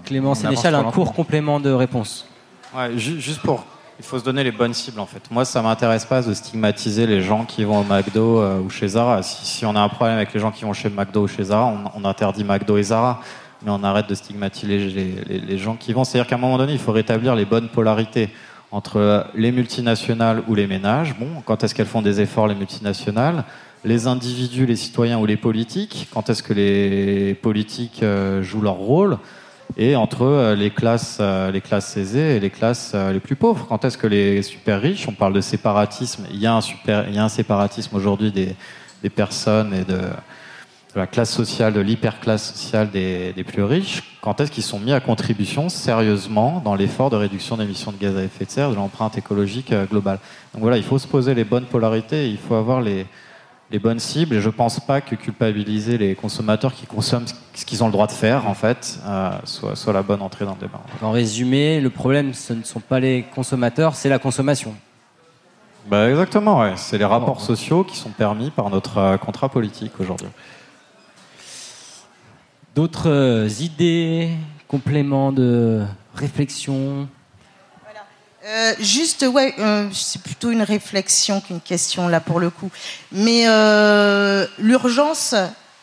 [0.06, 2.28] Clément Sénéchal, un court complément de réponse.
[2.76, 3.66] Ouais, juste pour.
[3.98, 5.32] Il faut se donner les bonnes cibles en fait.
[5.32, 8.90] Moi, ça m'intéresse pas de stigmatiser les gens qui vont au McDo euh, ou chez
[8.90, 9.24] Zara.
[9.24, 11.74] Si, on a un problème avec les gens qui vont chez McDo ou chez Zara,
[11.96, 13.22] on, interdit McDo et Zara,
[13.64, 16.04] mais on arrête de stigmatiser les, gens qui vont.
[16.04, 18.30] C'est-à-dire qu'à un moment donné, il faut rétablir les bonnes polarités
[18.70, 21.16] entre les multinationales ou les ménages.
[21.18, 23.46] Bon, quand est-ce qu'elles font des efforts, les multinationales?
[23.86, 26.10] Les individus, les citoyens ou les politiques?
[26.12, 29.20] Quand est-ce que les politiques euh, jouent leur rôle?
[29.78, 33.66] Et entre euh, les classes, euh, les classes aisées et les classes les plus pauvres.
[33.68, 37.08] Quand est-ce que les super riches, on parle de séparatisme, il y a un, super,
[37.08, 38.56] il y a un séparatisme aujourd'hui des,
[39.04, 40.00] des, personnes et de,
[40.96, 45.00] la classe sociale, de l'hyperclasse sociale des, plus riches, quand est-ce qu'ils sont mis à
[45.00, 49.18] contribution sérieusement dans l'effort de réduction d'émissions de gaz à effet de serre, de l'empreinte
[49.18, 50.20] écologique euh, globale?
[50.54, 53.06] Donc voilà, il faut se poser les bonnes polarités, il faut avoir les,
[53.80, 57.84] bonnes cibles, et je ne pense pas que culpabiliser les consommateurs qui consomment ce qu'ils
[57.84, 60.60] ont le droit de faire, en fait, euh, soit, soit la bonne entrée dans le
[60.60, 60.82] débat.
[61.02, 64.74] En résumé, le problème, ce ne sont pas les consommateurs, c'est la consommation.
[65.88, 66.74] Bah exactement, ouais.
[66.78, 70.28] c'est les rapports sociaux qui sont permis par notre euh, contrat politique aujourd'hui.
[72.74, 74.32] D'autres euh, idées,
[74.68, 75.84] compléments de
[76.16, 77.08] réflexion?
[78.46, 82.70] Euh, juste, ouais, euh, c'est plutôt une réflexion qu'une question là pour le coup.
[83.12, 83.46] Mais
[84.60, 85.36] l'urgence,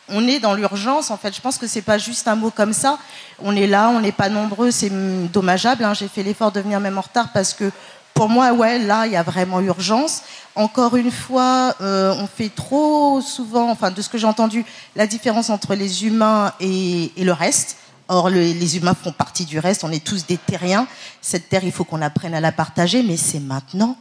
[0.09, 1.11] on est dans l'urgence.
[1.11, 2.97] En fait, je pense que c'est pas juste un mot comme ça.
[3.39, 4.91] On est là, on n'est pas nombreux, c'est
[5.31, 5.83] dommageable.
[5.83, 5.93] Hein.
[5.93, 7.71] J'ai fait l'effort de venir même en retard parce que
[8.13, 10.21] pour moi, ouais, là, il y a vraiment urgence.
[10.55, 15.07] Encore une fois, euh, on fait trop souvent, enfin, de ce que j'ai entendu, la
[15.07, 17.77] différence entre les humains et le reste.
[18.13, 19.83] Or, le- les humains font partie du reste.
[19.83, 20.87] On est tous des terriens.
[21.21, 23.97] Cette terre, il faut qu'on apprenne à la partager, mais c'est maintenant.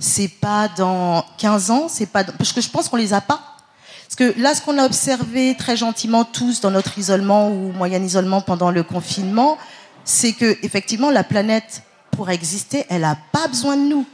[0.00, 1.86] C'est pas dans 15 ans.
[1.88, 3.40] C'est pas dans- parce que je pense qu'on les a pas.
[4.08, 8.02] Parce que là, ce qu'on a observé très gentiment tous dans notre isolement ou moyen
[8.02, 9.56] isolement pendant le confinement,
[10.04, 14.04] c'est que effectivement la planète, pour exister, elle a pas besoin de nous.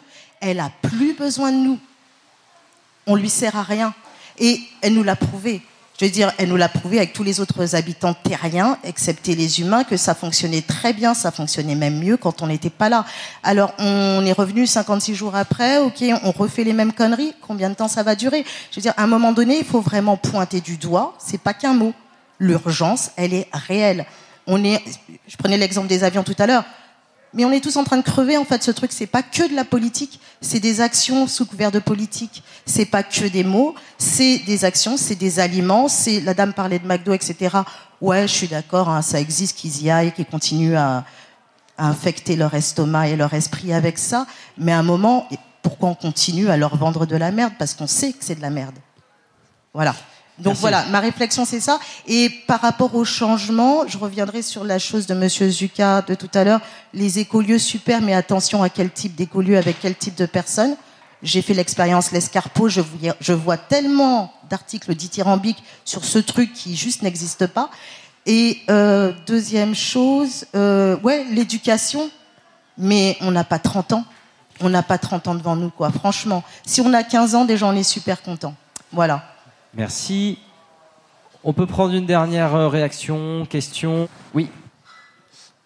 [0.41, 1.79] Elle a plus besoin de nous.
[3.07, 3.95] On lui sert à rien.
[4.39, 5.63] Et elle nous l'a prouvé.
[5.99, 9.61] Je veux dire, elle nous l'a prouvé avec tous les autres habitants terriens, excepté les
[9.61, 13.05] humains, que ça fonctionnait très bien, ça fonctionnait même mieux quand on n'était pas là.
[13.45, 17.75] Alors, on est revenu 56 jours après, ok, on refait les mêmes conneries, combien de
[17.75, 18.45] temps ça va durer?
[18.73, 21.55] Je veux dire, à un moment donné, il faut vraiment pointer du doigt, c'est pas
[21.55, 21.93] qu'un mot.
[22.41, 24.05] L'urgence, elle est réelle.
[24.49, 24.83] On est,
[25.29, 26.65] je prenais l'exemple des avions tout à l'heure,
[27.35, 28.93] mais on est tous en train de crever en fait ce truc.
[28.93, 32.43] C'est pas que de la politique c'est des actions sous couvert de politique.
[32.65, 36.79] C'est pas que des mots c'est des actions c'est des aliments c'est la dame parlait
[36.79, 37.59] de McDo etc
[38.01, 41.05] ouais je suis d'accord hein, ça existe qu'ils y aillent qu'ils continuent à,
[41.77, 44.27] à infecter leur estomac et leur esprit avec ça.
[44.57, 45.29] Mais à un moment
[45.63, 47.55] pourquoi on continue à leur vendre de la merde?
[47.59, 48.75] Parce qu'on sait que c'est de la merde.
[49.73, 49.95] Voilà
[50.39, 50.61] donc Merci.
[50.63, 51.79] voilà, ma réflexion c'est ça.
[52.09, 56.31] Et par rapport au changement, je reviendrai sur la chose de Monsieur Zuka de tout
[56.35, 56.61] à l'heure.
[56.93, 60.77] Les écolieux super, mais attention à quel type d'écolieux, avec quel type de personnes.
[61.23, 62.81] J'ai fait l'expérience l'escarpeau, je,
[63.21, 67.71] je vois tellement d'articles dithyrambiques sur ce truc qui juste n'existe pas.
[68.27, 72.11] Et euh, deuxième chose, euh, ouais, l'éducation,
[72.77, 74.05] mais on n'a pas 30 ans.
[74.61, 75.91] On n'a pas 30 ans devant nous, quoi.
[75.91, 78.55] Franchement, si on a 15 ans, déjà on est super content.
[78.93, 79.34] Voilà.
[79.77, 80.39] Merci.
[81.43, 84.09] On peut prendre une dernière euh, réaction, question?
[84.33, 84.49] Oui.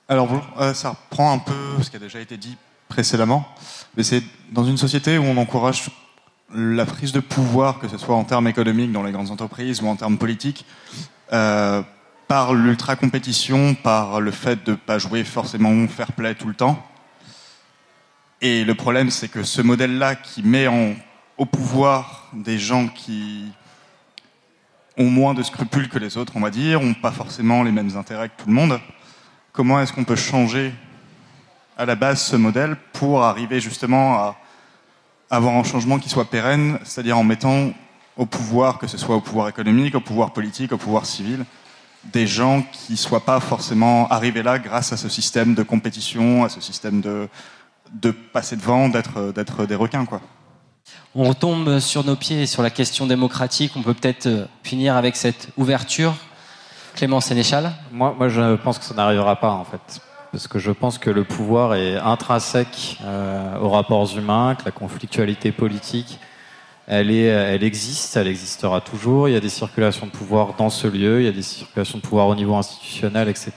[0.09, 0.29] Alors,
[0.59, 2.57] euh, ça reprend un peu ce qui a déjà été dit
[2.89, 3.47] précédemment,
[3.97, 5.91] mais c'est dans une société où on encourage
[6.55, 9.89] la prise de pouvoir, que ce soit en termes économiques dans les grandes entreprises ou
[9.89, 10.65] en termes politiques,
[11.35, 11.83] euh,
[12.29, 16.83] par l'ultra-compétition, par le fait de ne pas jouer forcément fair play tout le temps.
[18.41, 20.67] Et le problème, c'est que ce modèle-là qui met
[21.37, 23.53] au pouvoir des gens qui
[24.99, 27.97] ont moins de scrupules que les autres, on va dire, ont pas forcément les mêmes
[27.97, 28.81] intérêts que tout le monde,
[29.53, 30.73] comment est-ce qu'on peut changer
[31.77, 34.37] à la base ce modèle pour arriver justement à
[35.31, 37.71] avoir un changement qui soit pérenne, c'est-à-dire en mettant
[38.17, 41.45] au pouvoir, que ce soit au pouvoir économique, au pouvoir politique, au pouvoir civil,
[42.05, 46.45] des gens qui ne soient pas forcément arrivés là grâce à ce système de compétition,
[46.45, 47.29] à ce système de,
[47.93, 50.05] de passer devant, d'être des requins.
[50.05, 50.21] Quoi.
[51.15, 53.73] On retombe sur nos pieds sur la question démocratique.
[53.77, 56.15] On peut peut-être euh, finir avec cette ouverture.
[56.95, 60.01] Clément Sénéchal Moi, moi, je pense que ça n'arrivera pas, en fait.
[60.33, 64.71] Parce que je pense que le pouvoir est intrinsèque euh, aux rapports humains, que la
[64.71, 66.19] conflictualité politique,
[66.87, 69.29] elle, est, elle existe, elle existera toujours.
[69.29, 71.99] Il y a des circulations de pouvoir dans ce lieu, il y a des circulations
[71.99, 73.53] de pouvoir au niveau institutionnel, etc.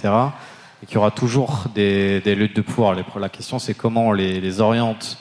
[0.82, 2.96] Et qu'il y aura toujours des, luttes de pouvoir.
[3.20, 5.18] La question, c'est comment on les oriente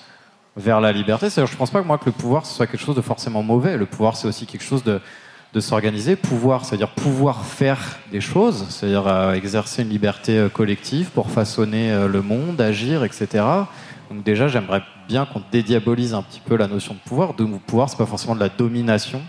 [0.57, 1.31] vers la liberté.
[1.31, 3.77] C'est-à-dire, je ne pense pas que le pouvoir soit quelque chose de forcément mauvais.
[3.77, 5.01] Le pouvoir, c'est aussi quelque chose de,
[5.61, 6.17] s'organiser.
[6.17, 11.91] Pouvoir, c'est-à-dire pouvoir faire des choses, c'est-à-dire euh, exercer une liberté euh, collective pour façonner
[11.93, 13.45] euh, le monde, agir, etc.
[14.11, 17.35] Donc déjà, j'aimerais bien qu'on dédiabolise un petit peu la notion de pouvoir.
[17.35, 19.23] De pouvoir, c'est pas forcément de la domination,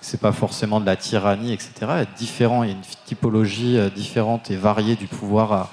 [0.00, 1.72] c'est pas forcément de la tyrannie, etc.
[1.80, 5.70] Il y a une typologie différente et variée du pouvoir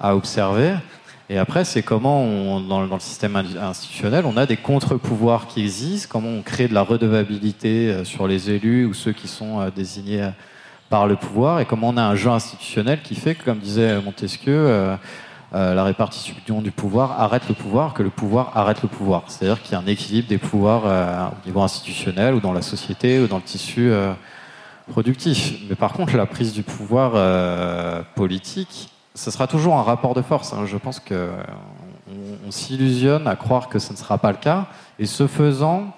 [0.00, 0.74] à observer.
[1.32, 6.08] Et après, c'est comment, on, dans, le système institutionnel, on a des contre-pouvoirs qui existent,
[6.12, 9.70] comment on crée de la redevabilité euh, sur les élus ou ceux qui sont euh,
[9.74, 10.30] désignés euh,
[10.90, 13.98] par le pouvoir, et comment on a un jeu institutionnel qui fait que, comme disait
[14.02, 14.94] Montesquieu,
[15.54, 19.22] la répartition du pouvoir arrête le pouvoir, que le pouvoir arrête le pouvoir.
[19.28, 23.20] C'est-à-dire qu'il y a un équilibre des pouvoirs au niveau institutionnel ou dans la société
[23.20, 23.90] ou dans le tissu
[24.90, 25.54] productif.
[25.70, 30.52] Mais par contre, la prise du pouvoir politique, ce sera toujours un rapport de force.
[30.52, 30.64] hein.
[30.66, 31.30] Je pense que
[32.08, 34.66] on, on s'illusionne à croire que ce ne sera pas le cas.
[34.98, 35.94] Et ce faisant,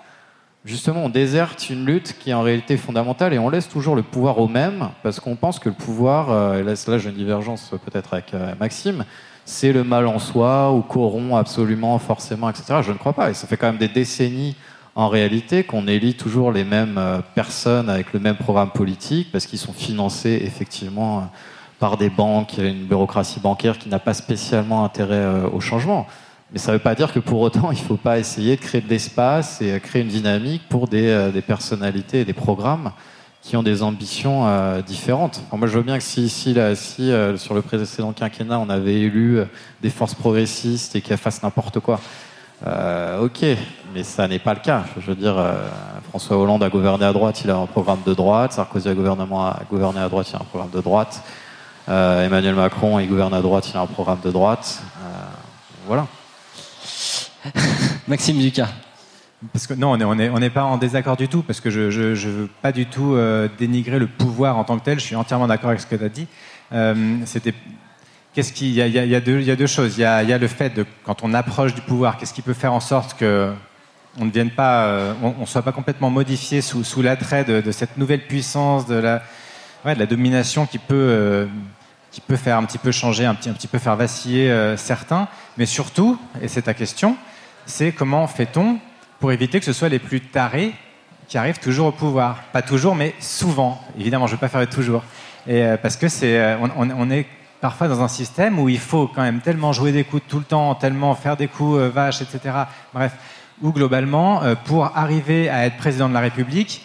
[0.64, 4.02] justement, on déserte une lutte qui est en réalité fondamentale et on laisse toujours le
[4.02, 7.16] pouvoir au même parce qu'on pense que le pouvoir, euh, et là, là j'ai une
[7.16, 9.04] divergence peut-être avec euh, Maxime,
[9.44, 12.80] c'est le mal en soi ou corrompt absolument, forcément, etc.
[12.82, 13.30] Je ne crois pas.
[13.30, 14.56] Et ça fait quand même des décennies
[14.94, 19.46] en réalité qu'on élit toujours les mêmes euh, personnes avec le même programme politique parce
[19.46, 21.30] qu'ils sont financés effectivement
[21.78, 26.06] par des banques, une bureaucratie bancaire qui n'a pas spécialement intérêt euh, au changement.
[26.52, 28.60] Mais ça ne veut pas dire que pour autant, il ne faut pas essayer de
[28.60, 32.32] créer de l'espace et euh, créer une dynamique pour des, euh, des personnalités et des
[32.32, 32.92] programmes
[33.42, 34.46] qui ont des ambitions
[34.86, 35.42] différentes.
[35.52, 38.94] Moi, je veux bien que si, si, là, si sur le précédent quinquennat, on avait
[38.94, 39.38] élu
[39.82, 42.00] des forces progressistes et qu'elles fassent n'importe quoi,
[42.64, 43.44] ok,
[43.92, 44.84] mais ça n'est pas le cas.
[44.98, 45.36] Je veux dire,
[46.08, 48.54] François Hollande a gouverné à droite, il a un programme de droite.
[48.54, 51.22] Sarkozy a, gouvernement a gouverné à droite, il a un programme de droite.
[51.86, 54.82] Emmanuel Macron, il gouverne à droite, il a un programme de droite.
[55.86, 56.06] voilà.
[58.08, 58.68] Maxime Ducas.
[59.52, 61.80] Parce que non, on n'est on est, pas en désaccord du tout, parce que je
[61.80, 64.98] ne veux pas du tout euh, dénigrer le pouvoir en tant que tel.
[64.98, 66.26] Je suis entièrement d'accord avec ce que tu as dit.
[66.72, 67.54] Euh, C'était.
[68.32, 69.96] Qu'est-ce qu'il y, y, y, a deux choses.
[69.96, 72.72] Il y, a, le fait de quand on approche du pouvoir, qu'est-ce qui peut faire
[72.72, 73.52] en sorte que
[74.18, 77.70] on ne vienne pas, euh, on, soit pas complètement modifié sous, sous l'attrait de, de,
[77.70, 79.22] cette nouvelle puissance, de la,
[79.84, 81.46] ouais, de la domination qui peut, euh,
[82.10, 84.76] qui peut faire un petit peu changer, un petit, un petit peu faire vaciller euh,
[84.76, 85.28] certains.
[85.56, 87.16] Mais surtout, et c'est ta question,
[87.66, 88.78] c'est comment fait-on
[89.20, 90.72] pour éviter que ce soit les plus tarés
[91.28, 92.42] qui arrivent toujours au pouvoir?
[92.52, 93.80] Pas toujours, mais souvent.
[93.98, 95.02] Évidemment, je ne veux pas faire toujours.
[95.46, 97.26] Et, euh, parce que c'est, on, est
[97.60, 100.44] parfois dans un système où il faut quand même tellement jouer des coups tout le
[100.44, 102.54] temps, tellement faire des coups vaches, etc.
[102.92, 103.12] Bref,
[103.62, 106.82] où globalement, pour arriver à être président de la République,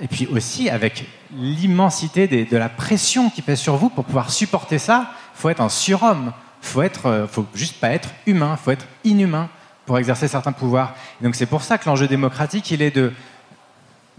[0.00, 1.06] et puis aussi avec
[1.36, 5.68] l'immensité de la pression qui pèse sur vous pour pouvoir supporter ça, faut être un
[5.68, 6.32] surhomme.
[6.60, 9.48] Faut être, faut juste pas être humain, faut être inhumain
[9.86, 10.94] pour exercer certains pouvoirs.
[11.22, 13.12] donc c'est pour ça que l'enjeu démocratique, il est de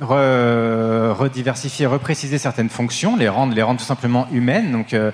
[0.01, 5.11] rediversifier, repréciser certaines fonctions, les rendre, les rendre tout simplement humaines, donc euh,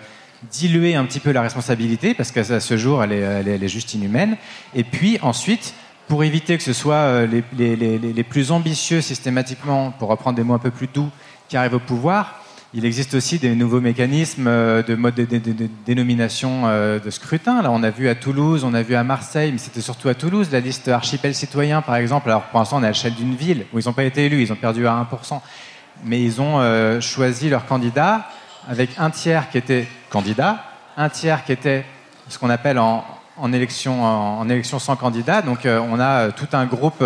[0.51, 4.37] diluer un petit peu la responsabilité, parce qu'à ce jour, elle, est, juste inhumaine.
[4.73, 5.73] Et puis ensuite,
[6.07, 10.59] pour éviter que ce soit euh, les, plus ambitieux systématiquement, pour reprendre des mots un
[10.59, 11.09] peu plus doux,
[11.47, 12.41] qui arrivent au pouvoir,
[12.73, 17.61] il existe aussi des nouveaux mécanismes euh, de mode de, dénomination euh, de scrutin.
[17.61, 20.13] Là, on a vu à Toulouse, on a vu à Marseille, mais c'était surtout à
[20.13, 22.29] Toulouse, la liste archipel citoyen, par exemple.
[22.29, 24.41] Alors, pour l'instant, on est à l'échelle d'une ville où ils n'ont pas été élus,
[24.41, 25.39] ils ont perdu à 1%.
[26.03, 28.27] Mais ils ont choisi leur candidat
[28.67, 30.61] avec un tiers qui était candidat,
[30.97, 31.85] un tiers qui était
[32.27, 33.05] ce qu'on appelle en,
[33.53, 35.41] élection, en, élection sans candidat.
[35.41, 37.03] Donc, on a tout un groupe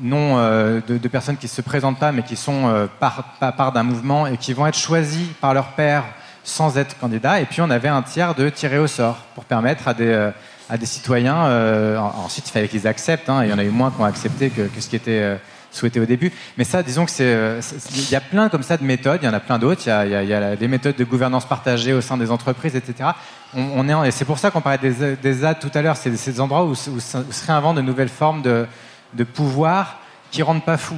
[0.00, 3.72] non euh, de, personnes qui ne se présentent pas, mais qui sont euh, par, part
[3.72, 6.04] d'un mouvement et qui vont être choisis par leur père
[6.44, 7.40] sans être candidats.
[7.40, 10.30] Et puis on avait un tiers de tirer au sort pour permettre à des, euh,
[10.68, 11.98] à des citoyens.
[11.98, 13.28] ensuite, il fallait qu'ils acceptent.
[13.28, 15.38] Hein, il y en a eu moins qui ont accepté que, ce qui était
[15.76, 16.32] souhaité au début.
[16.58, 17.60] Mais ça, disons que c'est,
[17.94, 19.20] il y a plein comme ça de méthodes.
[19.22, 19.82] Il y en a plein d'autres.
[19.86, 23.10] Il y a, y méthodes de gouvernance partagée au sein des entreprises, etc.
[23.54, 25.96] On, est et c'est pour ça qu'on parlait des, des ZAD tout à l'heure.
[25.96, 28.66] C'est ces endroits où, où, où se réinventent de nouvelles formes de
[29.14, 30.00] de pouvoir
[30.30, 30.94] qui rendent pas fous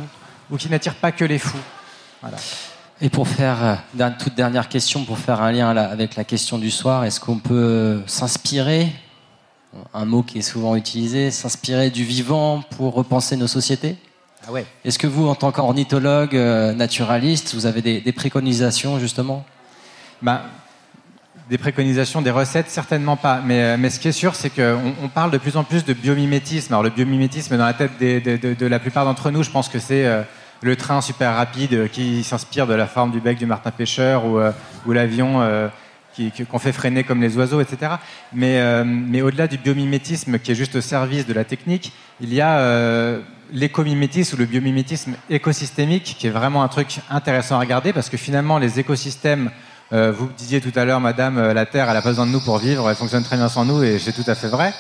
[0.50, 1.58] ou qui n'attirent pas que les fous.
[3.00, 6.58] Et pour faire une euh, toute dernière question, pour faire un lien avec la question
[6.58, 8.92] du soir, est-ce qu'on peut s'inspirer,
[9.94, 13.96] un mot qui est souvent utilisé, s'inspirer du vivant pour repenser nos sociétés?
[14.46, 14.64] Ah ouais.
[14.84, 19.44] Est-ce que vous, en tant qu'ornithologue, euh, naturaliste, vous avez des, préconisations justement?
[20.22, 20.42] Ben,
[21.50, 23.40] des préconisations, des recettes, certainement pas.
[23.44, 25.84] Mais, euh, mais ce qui est sûr, c'est qu'on on parle de plus en plus
[25.84, 26.72] de biomimétisme.
[26.72, 30.06] Alors le biomimétisme, dans la tête de, la plupart d'entre nous, je pense que c'est
[30.06, 30.22] euh,
[30.62, 34.40] le train super rapide qui s'inspire de la forme du bec du martin pêcheur ou,
[34.86, 35.70] ou l'avion
[36.50, 37.92] qu'on fait freiner comme les oiseaux, etc.
[38.32, 42.40] Mais, mais au-delà du biomimétisme qui est juste au service de la technique, il y
[42.40, 43.20] a
[43.52, 48.16] l'écomimétisme ou le biomimétisme écosystémique qui est vraiment un truc intéressant à regarder parce que
[48.16, 49.50] finalement les écosystèmes
[49.92, 52.30] euh, vous disiez tout à l'heure, madame, euh, la Terre, elle n'a pas besoin de
[52.30, 54.74] nous pour vivre, elle fonctionne très bien sans nous, et c'est tout à fait vrai.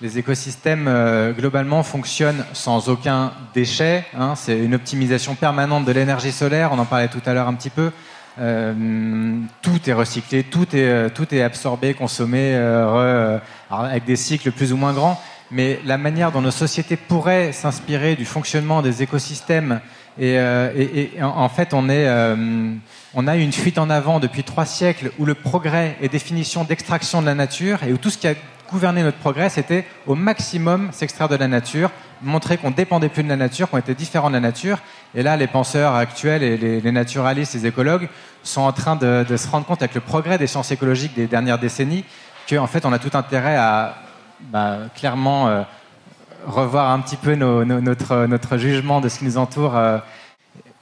[0.00, 4.04] Les écosystèmes, euh, globalement, fonctionnent sans aucun déchet.
[4.18, 4.34] Hein.
[4.34, 7.70] c'est une optimisation permanente de l'énergie solaire, on en parlait tout à l'heure un petit
[7.70, 7.92] peu.
[9.62, 12.54] tout est recyclé, tout est, tout est absorbé, consommé,
[13.70, 15.22] avec des cycles plus ou moins grands.
[15.50, 19.80] Mais la manière dont nos sociétés pourraient s'inspirer du fonctionnement des écosystèmes,
[20.18, 22.08] et, et en, fait, on est
[23.18, 27.22] on a une fuite en avant depuis trois siècles où le progrès est définition d'extraction
[27.22, 28.34] de la nature et où tout ce qui a
[28.70, 31.90] gouverné notre progrès, c'était au maximum s'extraire de la nature,
[32.20, 34.80] montrer qu'on dépendait plus de la nature, qu'on était différent de la nature.
[35.14, 38.08] Et là, les penseurs actuels et les, naturalistes, les écologues
[38.42, 41.58] sont en train de, se rendre compte avec le progrès des sciences écologiques des dernières
[41.58, 42.04] décennies
[42.50, 43.96] qu'en fait, on a tout intérêt à
[44.40, 45.62] bah, clairement euh,
[46.46, 49.76] revoir un petit peu notre, notre, jugement de ce qui nous entoure.
[49.76, 49.98] Euh,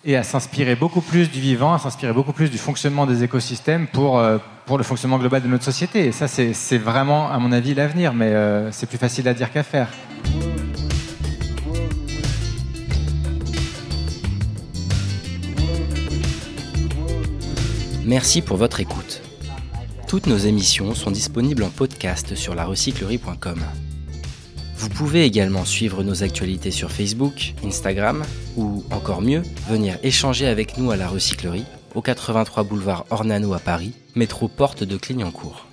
[0.06, 3.86] et à s'inspirer beaucoup plus du vivant, à s'inspirer beaucoup plus du fonctionnement des écosystèmes
[3.86, 4.36] pour, euh,
[4.66, 6.04] pour le fonctionnement global de notre société.
[6.04, 8.30] Et ça, c'est vraiment, à mon avis, l'avenir, mais
[8.70, 9.88] c'est plus facile à dire qu'à faire.
[18.04, 19.23] Merci pour votre écoute.
[20.14, 23.60] Toutes nos émissions sont disponibles en podcast sur larecyclerie.com.
[24.76, 28.22] Vous pouvez également suivre nos actualités sur Facebook, Instagram
[28.56, 31.64] ou encore mieux, venir échanger avec nous à la recyclerie
[31.96, 35.66] au 83 boulevard Ornano à Paris, métro porte de Clignancourt.